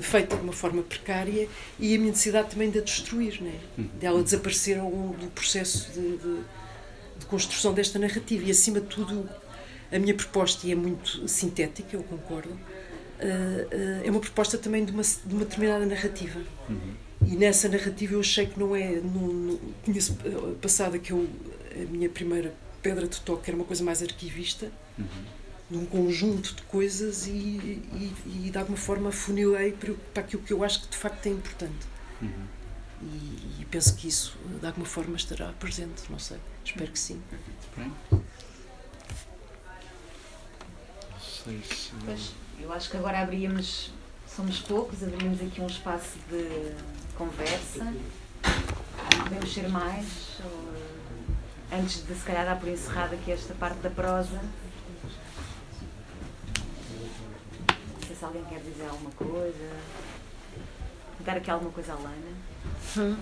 feita 0.00 0.36
de 0.36 0.42
uma 0.42 0.54
forma 0.54 0.82
precária 0.82 1.46
e 1.78 1.94
a 1.94 1.98
minha 1.98 2.10
necessidade 2.10 2.50
também 2.50 2.70
de 2.70 2.78
a 2.78 2.82
destruir, 2.82 3.42
não 3.42 3.50
é? 3.50 3.58
Uhum. 3.76 3.90
de 3.98 4.06
ela 4.06 4.22
desaparecer 4.22 4.78
ao 4.78 4.90
longo 4.90 5.18
do 5.18 5.26
processo 5.26 5.92
de, 5.92 6.16
de, 6.16 6.40
de, 7.18 7.26
construção 7.26 7.74
desta 7.74 7.98
narrativa. 7.98 8.44
E 8.44 8.50
acima 8.50 8.80
de 8.80 8.86
tudo, 8.86 9.28
a 9.90 9.98
minha 9.98 10.14
proposta, 10.14 10.66
e 10.66 10.72
é 10.72 10.74
muito 10.74 11.26
sintética, 11.28 11.96
eu 11.96 12.02
concordo, 12.02 12.50
uh, 12.50 12.54
uh, 12.54 14.04
é 14.04 14.10
uma 14.10 14.20
proposta 14.20 14.58
também 14.58 14.84
de 14.84 14.92
uma, 14.92 15.02
de 15.02 15.34
uma 15.34 15.44
determinada 15.44 15.86
narrativa. 15.86 16.40
Uhum 16.68 17.08
e 17.26 17.36
nessa 17.36 17.68
narrativa 17.68 18.14
eu 18.14 18.20
achei 18.20 18.46
que 18.46 18.58
não 18.58 18.74
é. 18.74 18.92
Não, 19.00 19.26
não, 19.28 19.60
tinha 19.84 20.00
passado 20.60 20.98
que 20.98 21.12
eu, 21.12 21.28
a 21.74 21.90
minha 21.90 22.08
primeira 22.08 22.54
pedra 22.82 23.06
de 23.06 23.20
toque 23.20 23.50
era 23.50 23.56
uma 23.56 23.64
coisa 23.64 23.82
mais 23.82 24.02
arquivista, 24.02 24.70
Uhum. 24.98 25.06
de 25.70 25.76
um 25.76 25.86
conjunto 25.86 26.56
de 26.56 26.62
coisas 26.62 27.28
e, 27.28 27.30
e, 27.30 28.12
e 28.26 28.50
de 28.50 28.58
alguma 28.58 28.76
forma 28.76 29.12
funilei 29.12 29.70
para, 29.70 29.94
para 30.12 30.24
aquilo 30.24 30.42
que 30.42 30.52
eu 30.52 30.64
acho 30.64 30.82
que 30.82 30.88
de 30.88 30.96
facto 30.96 31.24
é 31.26 31.28
importante. 31.28 31.86
Uhum. 32.20 32.46
E, 33.02 33.62
e 33.62 33.66
penso 33.70 33.94
que 33.94 34.08
isso 34.08 34.36
de 34.58 34.66
alguma 34.66 34.84
forma 34.84 35.16
estará 35.16 35.52
presente, 35.52 36.02
não 36.10 36.18
sei, 36.18 36.38
espero 36.64 36.90
que 36.90 36.98
sim. 36.98 37.22
Bem. 37.76 37.92
Sei 41.44 41.62
se. 41.62 41.90
Pois, 42.04 42.32
eu 42.60 42.72
acho 42.72 42.90
que 42.90 42.96
agora 42.96 43.20
abríamos, 43.20 43.92
somos 44.26 44.60
poucos, 44.60 45.02
abrimos 45.02 45.40
aqui 45.40 45.60
um 45.60 45.66
espaço 45.66 46.18
de 46.30 46.74
conversa. 47.16 47.94
Podemos 49.22 49.52
ser 49.52 49.68
mais, 49.68 50.40
ou, 50.44 50.74
antes 51.78 52.06
de 52.06 52.14
se 52.14 52.24
calhar 52.24 52.44
dar 52.44 52.58
por 52.58 52.68
encerrada 52.68 53.14
aqui 53.14 53.30
esta 53.30 53.54
parte 53.54 53.78
da 53.80 53.90
prosa. 53.90 54.40
Não 57.68 58.06
sei 58.06 58.16
se 58.16 58.24
alguém 58.24 58.44
quer 58.44 58.60
dizer 58.60 58.88
alguma 58.88 59.10
coisa. 59.12 59.70
Dar 61.20 61.36
aqui 61.36 61.50
alguma 61.50 61.70
coisa 61.70 61.92
à 61.92 61.96
Lana. 61.96 63.16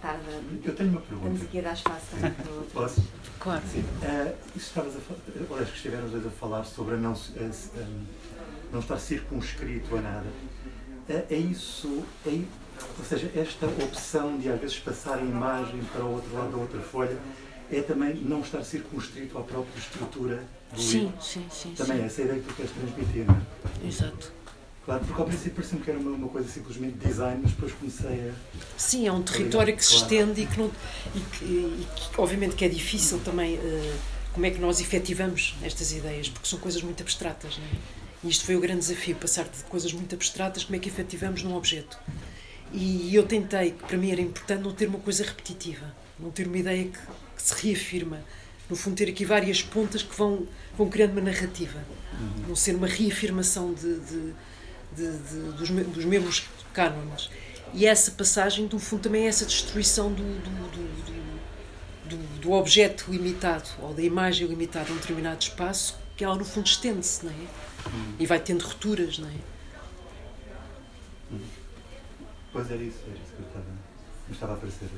Tarde, 0.00 0.24
Eu 0.64 0.74
tenho 0.74 0.90
uma 0.90 1.00
estamos 1.00 1.22
pergunta. 1.22 1.44
aqui 1.44 1.58
a 1.58 1.62
dar 1.62 1.72
espaço 1.74 2.04
também 2.10 2.30
para 2.32 2.50
o 2.50 2.54
outro. 2.56 2.70
Posso? 2.72 3.02
Claro. 3.40 3.62
Sim. 3.72 3.84
Isso 4.56 4.66
estavas 4.68 4.96
a 4.96 5.00
falar, 5.00 5.20
aliás, 5.50 5.68
que 5.70 5.76
estiveram 5.76 6.04
os 6.06 6.10
dois 6.12 6.26
a 6.26 6.30
falar 6.30 6.64
sobre 6.64 6.94
a 6.94 6.98
não, 6.98 7.12
a 7.12 7.42
em, 7.42 8.06
não 8.72 8.80
estar 8.80 8.98
circunscrito 8.98 9.96
a 9.96 10.00
nada. 10.00 10.26
Eh, 11.08 11.24
é 11.30 11.36
isso, 11.36 12.02
é, 12.26 12.30
ou 12.98 13.04
seja, 13.04 13.30
esta 13.36 13.66
opção 13.66 14.38
de 14.38 14.48
às 14.50 14.58
vezes 14.60 14.78
passar 14.78 15.18
a 15.18 15.22
imagem 15.22 15.82
para 15.92 16.02
o 16.04 16.14
outro 16.14 16.34
lado 16.34 16.50
da 16.52 16.56
outra 16.56 16.80
folha 16.80 17.18
é 17.70 17.82
também 17.82 18.14
não 18.14 18.40
estar 18.40 18.62
circunscrito 18.64 19.36
à 19.36 19.42
própria 19.42 19.78
estrutura 19.78 20.42
do 20.72 20.80
Sim, 20.80 20.98
livro. 21.00 21.14
sim, 21.22 21.46
sim. 21.50 21.74
Também 21.74 21.96
é 21.96 22.00
sim. 22.00 22.06
essa 22.06 22.22
ideia 22.22 22.40
que 22.40 22.48
tu 22.48 22.54
queres 22.54 22.70
transmitir, 22.72 23.26
não 23.26 23.34
é? 23.34 23.86
Exato. 23.86 24.32
Claro, 24.84 25.02
porque 25.06 25.20
ao 25.20 25.26
princípio 25.26 25.52
parecia-me 25.54 25.82
que 25.84 25.90
era 25.90 25.98
uma, 25.98 26.10
uma 26.10 26.28
coisa 26.28 26.48
simplesmente 26.48 26.98
de 26.98 27.06
design, 27.06 27.40
mas 27.42 27.52
depois 27.52 27.72
comecei 27.72 28.28
a. 28.30 28.32
Sim, 28.76 29.06
é 29.06 29.12
um 29.12 29.22
território 29.22 29.74
que 29.74 29.82
se 29.84 29.92
Claro. 29.92 30.04
estende 30.04 30.42
e 30.42 30.46
que, 30.46 30.58
não, 30.58 30.70
e 31.14 31.20
que, 31.20 31.44
e 31.44 31.86
que, 31.96 32.20
obviamente 32.20 32.54
que 32.54 32.64
é 32.64 32.68
difícil 32.68 33.18
também 33.20 33.54
eh, 33.56 33.96
como 34.34 34.44
é 34.44 34.50
que 34.50 34.58
nós 34.60 34.80
efetivamos 34.80 35.54
estas 35.62 35.92
ideias, 35.92 36.28
porque 36.28 36.46
são 36.46 36.58
coisas 36.58 36.82
muito 36.82 37.02
abstratas. 37.02 37.56
Não 37.56 37.64
é? 37.64 37.68
E 38.24 38.28
isto 38.28 38.44
foi 38.44 38.56
o 38.56 38.60
grande 38.60 38.80
desafio, 38.80 39.16
passar 39.16 39.44
de 39.44 39.62
coisas 39.64 39.92
muito 39.92 40.14
abstratas, 40.14 40.64
como 40.64 40.76
é 40.76 40.78
que 40.78 40.88
efetivamos 40.88 41.42
num 41.42 41.54
objeto. 41.56 41.96
E 42.72 43.14
eu 43.14 43.22
tentei, 43.26 43.70
que 43.70 43.84
para 43.84 43.96
mim 43.96 44.10
era 44.10 44.20
importante, 44.20 44.62
não 44.62 44.72
ter 44.72 44.88
uma 44.88 44.98
coisa 44.98 45.22
repetitiva, 45.24 45.94
não 46.18 46.30
ter 46.30 46.46
uma 46.46 46.58
ideia 46.58 46.84
que, 46.84 46.98
que 46.98 47.42
se 47.42 47.54
reafirma. 47.66 48.20
No 48.68 48.76
fundo, 48.76 48.96
ter 48.96 49.08
aqui 49.08 49.24
várias 49.24 49.62
pontas 49.62 50.02
que 50.02 50.14
vão, 50.16 50.46
vão 50.76 50.88
criando 50.88 51.12
uma 51.12 51.20
narrativa. 51.20 51.78
Não 52.48 52.56
ser 52.56 52.74
uma 52.74 52.86
reafirmação 52.86 53.72
de, 53.74 54.00
de- 54.00 54.34
de- 54.96 55.18
de- 55.18 55.52
dos, 55.52 55.70
dos 55.70 56.04
mesmos 56.04 56.44
cânones. 56.72 57.30
E 57.72 57.86
essa 57.86 58.10
passagem, 58.12 58.68
no 58.72 58.78
fundo, 58.78 59.02
também 59.02 59.24
é 59.24 59.28
essa 59.28 59.44
destruição 59.44 60.12
do, 60.12 60.22
do, 60.22 60.70
do- 60.70 61.04
do- 62.08 62.40
do- 62.40 62.52
objeto 62.52 63.10
limitado 63.10 63.68
ou 63.80 63.92
da 63.94 64.02
imagem 64.02 64.46
limitada 64.46 64.90
a 64.90 64.92
um 64.92 64.96
determinado 64.96 65.42
espaço, 65.42 65.96
que 66.16 66.22
ela, 66.24 66.36
no 66.36 66.44
fundo, 66.44 66.66
estende-se, 66.66 67.24
não 67.24 67.32
é? 67.32 67.34
E 68.18 68.26
vai 68.26 68.38
tendo 68.38 68.62
rupturas, 68.62 69.18
não 69.18 69.28
é? 69.28 69.32
Pois 72.52 72.70
era 72.70 72.82
isso, 72.82 72.98
era 73.08 73.16
isso 73.16 73.32
que 73.36 73.42
eu 73.42 73.46
estava. 73.46 73.66
Me 74.28 74.34
estava 74.34 74.52
a 74.52 74.56
aparecer. 74.56 74.88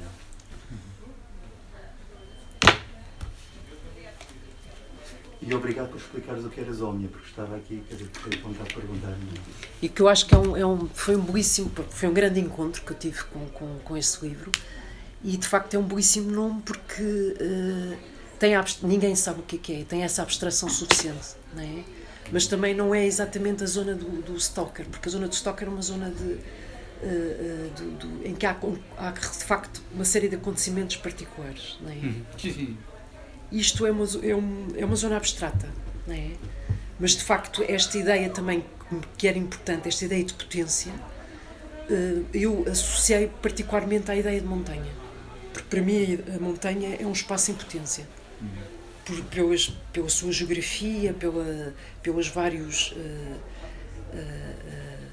E 5.47 5.55
obrigado 5.55 5.91
por 5.91 5.99
explicares 5.99 6.45
o 6.45 6.49
que 6.49 6.61
era 6.61 6.73
Zómia, 6.73 7.09
porque 7.09 7.29
estava 7.29 7.55
aqui, 7.57 7.81
quer 7.89 7.95
dizer, 7.95 8.11
fiquei 8.13 8.39
com 8.41 8.49
vontade 8.49 8.69
de 8.71 8.75
perguntar. 8.75 9.17
E 9.81 9.89
que 9.89 10.03
eu 10.03 10.09
acho 10.09 10.27
que 10.27 10.35
é 10.35 10.39
um, 10.39 10.57
é 10.57 10.67
um- 10.67 10.89
foi 10.89 11.15
um 11.15 11.21
belíssimo, 11.21 11.71
foi 11.91 12.09
um 12.09 12.13
grande 12.13 12.41
encontro 12.41 12.83
que 12.83 12.91
eu 12.93 12.97
tive 12.99 13.23
com, 13.25 13.47
com, 13.51 13.79
com 13.79 13.97
esse 13.97 14.27
livro. 14.27 14.51
E 15.23 15.37
de 15.37 15.47
facto 15.47 15.75
é 15.75 15.79
um 15.79 15.85
belíssimo 15.85 16.31
nome 16.33 16.63
porque 16.63 17.37
eh, 17.41 17.97
tem 18.39 18.55
a 18.57 18.65
ninguém 18.83 19.15
sabe 19.15 19.41
o 19.41 19.43
que 19.45 19.57
é 19.57 19.59
que 19.59 19.73
é, 19.81 19.85
tem 19.85 20.03
essa 20.03 20.23
abstração 20.23 20.69
suficiente, 20.69 21.37
não 21.55 21.63
é? 21.63 21.85
Mas 22.33 22.47
também 22.49 22.75
não 22.75 22.93
é 22.95 23.07
exatamente 23.07 23.63
a 23.63 23.67
zona 23.67 23.95
do, 23.95 24.21
do 24.23 24.37
stalker, 24.37 24.85
porque 24.87 25.09
a 25.09 25.13
zona 25.13 25.29
do 25.29 25.33
stalker 25.33 25.69
é 25.69 25.71
uma 25.71 25.81
zona 25.83 26.11
de, 26.11 26.33
eh, 26.33 26.39
eh, 27.05 27.71
do- 27.77 27.91
do- 27.93 28.27
em 28.27 28.35
que 28.35 28.45
há, 28.45 28.57
há 28.99 29.11
de 29.13 29.45
facto 29.45 29.81
uma 29.95 30.05
série 30.05 30.29
de 30.29 30.35
acontecimentos 30.35 30.97
particulares, 30.97 31.79
não 31.81 31.91
é? 31.91 31.95
Sim, 32.37 32.53
sim. 32.53 32.77
Isto 33.53 33.87
é 33.87 33.91
uma, 33.91 34.05
é, 34.23 34.35
um- 34.35 34.69
é 34.77 34.85
uma 34.85 34.97
zona 34.97 35.17
abstrata, 35.17 35.69
não 36.07 36.15
é? 36.15 36.31
Mas 36.99 37.13
de 37.13 37.23
facto, 37.25 37.65
esta 37.69 37.97
ideia 37.99 38.29
também 38.31 38.65
que 39.19 39.27
era 39.29 39.37
importante, 39.39 39.89
esta 39.89 40.05
ideia 40.05 40.25
de 40.25 40.33
potência, 40.35 40.93
eh, 41.91 42.23
eu 42.33 42.65
associei 42.71 43.29
particularmente 43.43 44.11
à 44.11 44.17
ideia 44.17 44.41
de 44.41 44.47
montanha. 44.47 44.93
Porque 45.53 45.69
para 45.69 45.83
mim 45.83 46.19
a 46.35 46.39
montanha 46.39 46.97
é 47.01 47.07
um 47.07 47.13
espaço 47.13 47.51
em 47.51 47.55
potência. 47.55 48.07
Por, 49.05 49.23
pelas, 49.27 49.69
pela 49.93 50.09
sua 50.09 50.33
geografia, 50.33 51.13
pela, 51.15 51.73
pelos 52.03 52.29
vários 52.29 52.93
eh, 52.97 53.37
eh, 54.15 54.55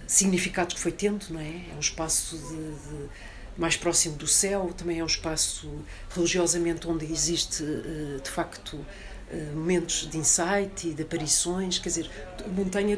significados 0.08 0.76
que 0.76 0.80
foi 0.82 0.92
tendo, 0.92 1.26
não 1.30 1.40
é? 1.40 1.48
É 1.72 1.76
um 1.76 1.80
espaço 1.80 2.38
de- 2.38 2.54
de- 2.56 3.10
mais 3.58 3.78
próximo 3.78 4.16
do 4.16 4.28
céu, 4.28 4.74
também 4.76 5.00
é 5.00 5.04
um 5.04 5.08
espaço 5.08 5.70
religiosamente 6.10 6.88
onde 6.88 7.06
existe 7.12 7.64
eh, 7.64 8.20
de 8.22 8.30
facto 8.30 8.84
eh, 9.32 9.52
momentos 9.54 10.10
de 10.10 10.18
insight 10.18 10.88
e 10.88 10.94
de 10.94 11.04
aparições, 11.04 11.78
quer 11.78 11.90
dizer, 11.90 12.10
montanha. 12.56 12.98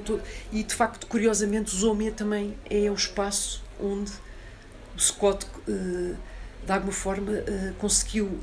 E 0.52 0.64
de 0.64 0.74
facto, 0.74 1.08
curiosamente, 1.08 1.74
o 1.74 1.78
Zomia 1.78 2.12
também 2.12 2.58
é 2.70 2.90
o 2.90 2.94
espaço 2.94 3.64
onde 3.80 4.12
o 4.96 5.00
Scott, 5.00 5.46
eh, 5.68 6.16
de 6.66 6.72
alguma 6.72 6.94
forma, 6.94 7.32
conseguiu 7.78 8.40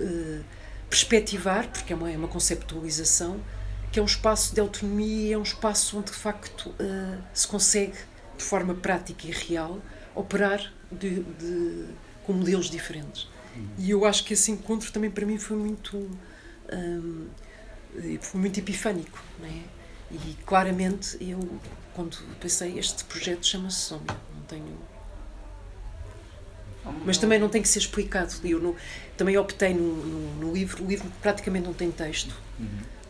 perspectivar, 0.88 1.66
porque 1.68 1.92
é 1.92 1.96
uma, 1.96 2.12
é 2.12 2.16
uma 2.16 2.28
conceptualização, 2.28 3.40
que 3.90 3.98
é 3.98 4.02
um 4.02 4.06
espaço 4.06 4.54
de 4.54 4.60
autonomia, 4.60 5.34
é 5.34 5.38
um 5.38 5.42
espaço 5.42 5.98
onde 5.98 6.12
de 6.12 6.16
facto 6.16 6.72
se 7.34 7.48
consegue, 7.48 7.96
de 8.38 8.44
forma 8.44 8.76
prática 8.76 9.26
e 9.26 9.32
real, 9.32 9.80
operar 10.14 10.72
de, 10.98 11.22
de- 11.22 11.86
com 12.24 12.32
modelos 12.34 12.70
diferentes. 12.70 13.28
E 13.78 13.90
eu 13.90 14.04
acho 14.06 14.24
que 14.24 14.32
esse 14.34 14.50
encontro 14.50 14.90
também 14.92 15.10
para 15.10 15.26
mim 15.26 15.38
foi 15.38 15.56
muito 15.56 15.96
hum, 16.72 17.26
foi 18.20 18.40
muito 18.40 18.58
epifânico, 18.58 19.22
não 19.38 19.46
é? 19.46 19.62
E 20.10 20.34
claramente 20.46 21.16
eu 21.20 21.60
quando 21.94 22.16
pensei 22.40 22.78
este 22.78 23.04
projeto 23.04 23.46
chama-se 23.46 23.76
Sombra, 23.78 24.16
não 24.34 24.42
tenho 24.46 24.78
mas 27.04 27.16
também 27.16 27.38
não 27.38 27.48
tem 27.48 27.62
que 27.62 27.68
ser 27.68 27.78
explicado. 27.78 28.32
Eu 28.44 28.60
não, 28.60 28.74
também 29.16 29.36
optei 29.38 29.72
no, 29.72 29.94
no, 30.04 30.34
no 30.46 30.52
livro, 30.52 30.82
o 30.84 30.88
livro 30.88 31.10
praticamente 31.22 31.64
não 31.66 31.72
tem 31.74 31.90
texto, 31.92 32.34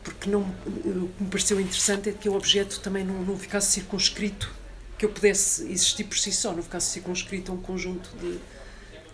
porque 0.04 0.28
não, 0.28 0.42
o 0.42 1.08
que 1.16 1.22
me 1.22 1.30
pareceu 1.30 1.60
interessante 1.60 2.10
é 2.10 2.12
que 2.12 2.28
o 2.28 2.34
objeto 2.34 2.80
também 2.80 3.02
não, 3.04 3.22
não 3.22 3.38
ficasse 3.38 3.72
circunscrito, 3.72 4.52
que 5.02 5.06
eu 5.06 5.10
pudesse 5.10 5.64
existir 5.64 6.04
por 6.04 6.16
si 6.16 6.30
só, 6.30 6.52
não 6.52 6.62
ficasse 6.62 6.90
circunscrito 6.92 7.50
a 7.50 7.54
um 7.56 7.58
conjunto 7.60 8.08
de, 8.20 8.38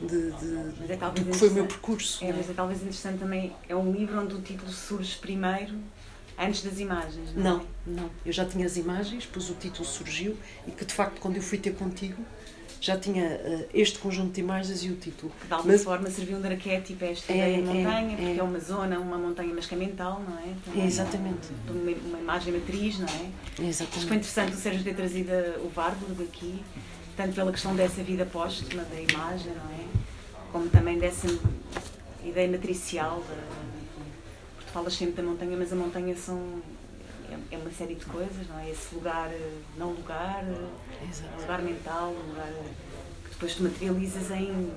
de, 0.06 0.30
de- 0.32 0.92
é 0.92 0.96
do 0.96 1.24
que 1.24 1.32
foi 1.34 1.48
o 1.48 1.52
meu 1.52 1.66
percurso. 1.66 2.22
É, 2.22 2.28
é? 2.28 2.32
mas 2.34 2.50
é 2.50 2.52
talvez 2.52 2.80
interessante 2.82 3.20
também, 3.20 3.56
é 3.66 3.74
um 3.74 3.90
livro 3.90 4.20
onde 4.20 4.34
o 4.34 4.40
título 4.42 4.70
surge 4.70 5.16
primeiro, 5.16 5.74
antes 6.38 6.62
das 6.62 6.78
imagens, 6.78 7.34
não, 7.34 7.64
Não, 7.86 8.02
não. 8.02 8.10
Eu 8.22 8.34
já 8.34 8.44
tinha 8.44 8.66
as 8.66 8.76
imagens, 8.76 9.24
depois 9.24 9.48
o 9.48 9.54
título 9.54 9.86
surgiu 9.86 10.36
e 10.66 10.70
que 10.72 10.84
de 10.84 10.92
facto 10.92 11.18
quando 11.20 11.36
eu 11.36 11.42
fui 11.42 11.56
ter 11.56 11.74
contigo 11.74 12.22
já 12.80 12.96
tinha 12.98 13.24
eh, 13.24 13.66
este 13.74 13.98
conjunto 13.98 14.32
de 14.32 14.40
imagens 14.40 14.84
e 14.84 14.88
o 14.90 14.96
título. 14.96 15.32
De 15.46 15.52
alguma 15.52 15.72
Mas- 15.72 15.84
forma 15.84 16.10
serviu 16.10 16.38
de 16.40 16.46
arquétipo 16.46 17.04
a 17.04 17.08
esta 17.08 17.32
É, 17.32 17.36
ideia 17.36 17.62
de 17.62 17.68
é, 17.68 17.72
montanha, 17.72 18.12
é. 18.12 18.16
porque 18.16 18.40
é 18.40 18.42
uma 18.42 18.60
zona, 18.60 18.98
uma 19.00 19.18
montanha, 19.18 19.52
mas 19.54 19.66
que 19.66 19.74
é 19.74 19.78
mental, 19.78 20.22
não 20.26 20.38
é? 20.38 20.80
É, 20.80 20.86
exatamente. 20.86 21.48
Uma, 21.68 21.90
uma 22.08 22.18
imagem 22.18 22.52
matriz, 22.54 22.98
não 22.98 23.08
é? 23.08 23.10
Acho 23.10 23.30
que 23.54 23.56
foi 23.56 23.66
Exatamente. 23.66 24.06
interessante 24.14 24.52
o 24.52 24.56
Sérgio 24.56 24.84
ter 24.84 24.94
trazido 24.94 25.30
o 25.60 25.72
Warburg 25.76 26.22
aqui, 26.22 26.62
tanto 27.16 27.34
pela 27.34 27.50
questão 27.50 27.74
dessa 27.74 28.02
vida 28.02 28.24
póstuma 28.24 28.84
da 28.84 29.00
imagem, 29.00 29.52
não 29.52 29.70
é? 29.74 29.84
Como 30.52 30.68
também 30.68 30.98
dessa 30.98 31.26
ideia 32.24 32.48
matricial. 32.48 33.18
Da, 33.28 33.34
porque 34.56 34.66
tu 34.66 34.72
falas 34.72 34.94
sempre 34.94 35.14
da 35.20 35.22
montanha, 35.28 35.56
mas 35.58 35.72
a 35.72 35.76
montanha 35.76 36.14
são, 36.16 36.38
é, 37.30 37.54
é 37.54 37.58
uma 37.58 37.70
série 37.70 37.94
de 37.94 38.04
coisas, 38.06 38.46
não 38.48 38.58
é? 38.58 38.70
Esse 38.70 38.94
lugar, 38.94 39.28
eh, 39.30 39.50
não 39.76 39.90
lugar, 39.90 40.44
eh, 40.44 41.36
um 41.36 41.40
lugar 41.40 41.62
mental, 41.62 42.10
um 42.12 42.28
lugar 42.30 42.48
eh, 42.48 42.62
que 43.24 43.30
depois 43.30 43.54
tu 43.54 43.62
materializas 43.62 44.30
em 44.30 44.70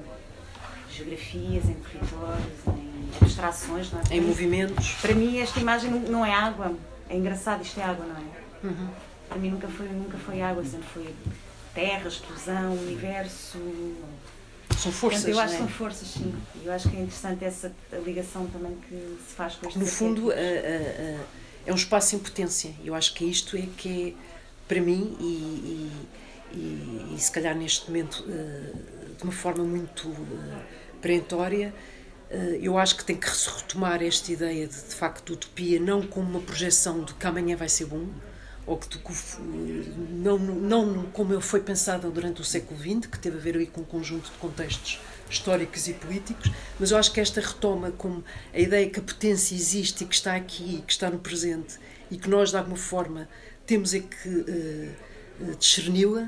geografias, 0.91 1.65
em 1.65 1.73
territórios, 1.75 2.67
em 2.67 3.09
abstrações, 3.21 3.91
não 3.91 3.99
é? 4.01 4.03
Em 4.15 4.21
movimentos. 4.21 4.95
Para 5.01 5.13
mim 5.15 5.39
esta 5.39 5.59
imagem 5.59 5.89
não- 5.91 6.25
é 6.25 6.33
água. 6.33 6.75
É 7.09 7.15
engraçado, 7.15 7.61
isto 7.61 7.79
é 7.79 7.83
água, 7.83 8.05
não 8.05 8.15
é? 8.15 8.67
Uhum. 8.67 8.89
Para 9.29 9.37
mim 9.37 9.49
nunca 9.51 9.67
foi, 9.67 9.87
nunca 9.87 10.17
foi 10.17 10.41
água, 10.41 10.63
sempre 10.63 10.87
foi 10.93 11.15
terra, 11.73 12.07
explosão, 12.07 12.73
universo, 12.73 13.57
são 14.77 14.91
forças. 14.91 15.21
Portanto, 15.23 15.27
eu 15.29 15.39
acho 15.39 15.53
que 15.55 15.59
não 15.61 15.67
são 15.67 15.75
é? 15.75 15.77
forças, 15.77 16.07
sim. 16.07 16.33
Eu 16.63 16.73
acho 16.73 16.89
que 16.89 16.97
é 16.97 16.99
interessante 17.01 17.45
essa 17.45 17.71
ligação 18.05 18.45
também 18.47 18.75
que 18.87 18.95
se 19.27 19.35
faz 19.35 19.55
com 19.55 19.67
este 19.67 19.79
No 19.79 19.85
fundo, 19.85 20.31
a- 20.31 20.33
a- 20.33 20.37
a- 20.37 21.40
é 21.65 21.71
um 21.71 21.75
espaço 21.75 22.15
em 22.15 22.19
potência. 22.19 22.71
Eu 22.83 22.95
acho 22.95 23.13
que 23.13 23.25
isto 23.25 23.55
é 23.57 23.67
que 23.77 24.09
é, 24.09 24.13
para 24.67 24.81
mim, 24.81 25.15
e, 25.19 25.91
e- 26.53 27.13
e- 27.15 27.19
se 27.19 27.31
calhar 27.31 27.55
neste 27.55 27.87
momento 27.87 28.25
eh, 28.29 28.71
de 29.17 29.23
uma 29.23 29.31
forma 29.31 29.63
muito 29.63 30.09
eh, 30.09 30.63
perentória, 31.01 31.73
eh, 32.29 32.59
eu 32.61 32.77
acho 32.77 32.95
que 32.97 33.05
tem 33.05 33.15
que 33.15 33.29
se 33.29 33.49
retomar 33.49 34.01
esta 34.03 34.31
ideia 34.31 34.67
de, 34.67 34.73
de 34.75 34.95
facto, 34.95 35.25
de 35.27 35.33
utopia, 35.33 35.79
não 35.79 36.01
como 36.01 36.29
uma 36.29 36.39
projeção 36.41 37.03
de 37.03 37.13
que 37.13 37.25
amanhã 37.27 37.55
vai 37.55 37.69
ser 37.69 37.85
bom, 37.85 38.07
ou 38.65 38.77
que, 38.77 38.97
não, 40.09 40.37
não 40.37 41.03
como 41.11 41.39
foi 41.41 41.61
pensado 41.61 42.09
durante 42.11 42.41
o 42.41 42.43
século 42.43 42.79
XX, 42.79 43.07
que 43.07 43.17
teve 43.19 43.37
a 43.37 43.41
ver 43.41 43.57
aí 43.57 43.65
com 43.67 43.81
um 43.81 43.85
conjunto 43.85 44.31
de 44.31 44.37
contextos 44.37 44.99
históricos 45.31 45.87
e 45.87 45.93
políticos, 45.93 46.51
mas 46.79 46.91
eu 46.91 46.97
acho 46.97 47.11
que 47.11 47.19
esta 47.21 47.39
retoma 47.39 47.91
como 47.91 48.23
a 48.53 48.59
ideia 48.59 48.89
que 48.89 48.99
a 48.99 49.03
potência 49.03 49.55
existe 49.55 50.03
e 50.03 50.07
que 50.07 50.13
está 50.13 50.35
aqui, 50.35 50.83
que 50.85 50.91
está 50.91 51.09
no 51.09 51.19
presente 51.19 51.79
e 52.09 52.17
que 52.17 52.29
nós 52.29 52.51
de 52.51 52.57
alguma 52.57 52.75
forma 52.75 53.29
temos 53.65 53.93
é 53.93 53.99
que 53.99 54.45
eh, 54.47 54.89
discerni-la? 55.57 56.27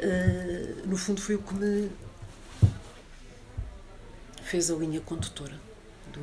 Eh, 0.00 0.74
no 0.84 0.96
fundo 0.96 1.20
foi 1.20 1.36
o 1.36 1.42
que 1.42 1.54
me 1.54 1.90
fez 4.42 4.70
a 4.70 4.74
linha 4.74 5.00
condutora 5.00 5.54
do, 6.12 6.20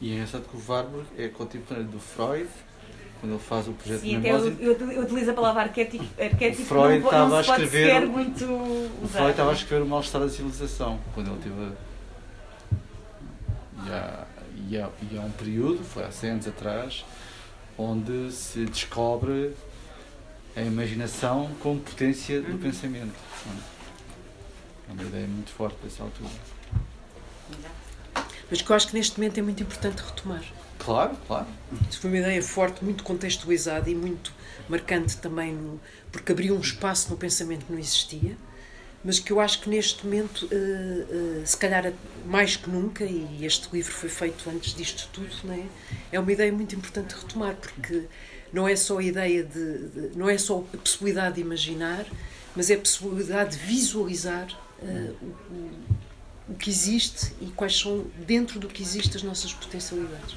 E 0.00 0.12
é 0.12 0.14
engraçado 0.14 0.48
que 0.48 0.56
o 0.56 0.62
Warburg 0.66 1.06
é 1.18 1.28
contemporâneo 1.28 1.90
do 1.90 2.00
Freud, 2.00 2.48
quando 3.20 3.32
ele 3.32 3.42
faz 3.42 3.66
o 3.68 3.72
projeto 3.72 4.00
Sim, 4.00 4.20
de 4.20 4.28
eu, 4.28 4.38
memória. 4.38 4.56
eu, 4.60 4.90
eu 4.92 5.02
utilizo 5.02 5.30
a 5.30 5.34
palavra 5.34 5.62
arquétipo, 5.62 6.04
arquétipo 6.22 6.64
Freud 6.64 6.98
não, 6.98 7.04
estava 7.06 7.28
não 7.28 7.36
a 7.36 7.40
escrever- 7.40 8.06
muito 8.06 8.44
O. 8.44 9.08
Freud 9.10 9.30
estava 9.30 9.50
a 9.50 9.54
escrever 9.54 9.82
o 9.82 9.86
mal-estar 9.86 10.20
da 10.20 10.28
civilização, 10.28 10.98
quando 11.14 11.30
ele 11.30 11.40
teve. 11.42 11.54
a- 11.62 11.84
E 13.86 13.90
há, 13.90 14.26
e, 14.68 14.76
há, 14.78 14.88
e 15.12 15.18
há 15.18 15.20
um 15.20 15.30
período, 15.30 15.82
foi 15.84 16.04
há 16.04 16.10
100 16.10 16.30
anos 16.30 16.46
atrás, 16.48 17.04
onde 17.76 18.30
se 18.32 18.64
descobre 18.66 19.52
a 20.56 20.60
imaginação 20.62 21.50
como 21.60 21.80
potência 21.80 22.40
do 22.40 22.52
Uhum. 22.52 22.58
pensamento. 22.58 23.12
é? 24.88 24.92
Uma 24.92 25.02
ideia 25.02 25.26
muito 25.26 25.50
forte 25.50 25.76
dessa 25.82 26.02
altura. 26.04 26.30
Mas 28.50 28.60
que 28.62 28.70
eu 28.70 28.76
acho 28.76 28.88
que 28.88 28.94
neste 28.94 29.18
momento 29.18 29.38
é 29.38 29.42
muito 29.42 29.62
importante 29.62 30.00
retomar. 30.02 30.42
Claro, 30.78 31.16
claro. 31.26 31.46
Isso 31.88 32.00
foi 32.00 32.10
uma 32.10 32.18
ideia 32.18 32.42
forte, 32.42 32.84
muito 32.84 33.02
contextualizada 33.04 33.88
e 33.88 33.94
muito 33.94 34.32
marcante 34.68 35.16
também, 35.16 35.52
no, 35.52 35.80
porque 36.12 36.32
abriu 36.32 36.54
um 36.56 36.60
espaço 36.60 37.10
no 37.10 37.16
pensamento 37.16 37.64
que 37.66 37.72
não 37.72 37.78
existia, 37.78 38.36
mas 39.02 39.18
que 39.18 39.30
eu 39.30 39.40
acho 39.40 39.60
que 39.60 39.68
neste 39.70 40.04
momento, 40.06 40.48
eh, 40.50 41.40
eh, 41.40 41.46
se 41.46 41.56
calhar 41.56 41.92
mais 42.26 42.56
que 42.56 42.68
nunca, 42.70 43.04
e 43.04 43.44
este 43.44 43.68
livro 43.72 43.92
foi 43.92 44.08
feito 44.08 44.48
antes 44.48 44.74
disto 44.74 45.08
tudo, 45.12 45.28
não 45.44 45.54
é? 45.54 45.64
é 46.12 46.18
uma 46.20 46.32
ideia 46.32 46.50
muito 46.52 46.74
importante 46.74 47.14
de 47.14 47.20
retomar, 47.20 47.54
porque 47.54 48.04
não 48.52 48.66
é 48.68 48.74
só 48.76 48.98
a 48.98 49.02
ideia 49.02 49.42
de, 49.42 49.88
de- 49.88 50.16
não 50.16 50.28
é 50.28 50.38
só 50.38 50.64
a 50.72 50.76
possibilidade 50.78 51.34
de 51.36 51.40
imaginar, 51.42 52.06
mas 52.56 52.70
é 52.70 52.74
a 52.74 52.78
possibilidade 52.78 53.56
de 53.58 53.64
visualizar 53.66 54.46
eh, 54.82 55.10
o, 55.20 55.26
o- 55.26 55.70
o 56.48 56.54
que 56.54 56.68
existe 56.68 57.32
e 57.40 57.46
quais 57.46 57.78
são, 57.78 58.06
dentro 58.26 58.60
do 58.60 58.68
que 58.68 58.82
existe, 58.82 59.16
as 59.16 59.22
nossas 59.22 59.52
potencialidades. 59.52 60.36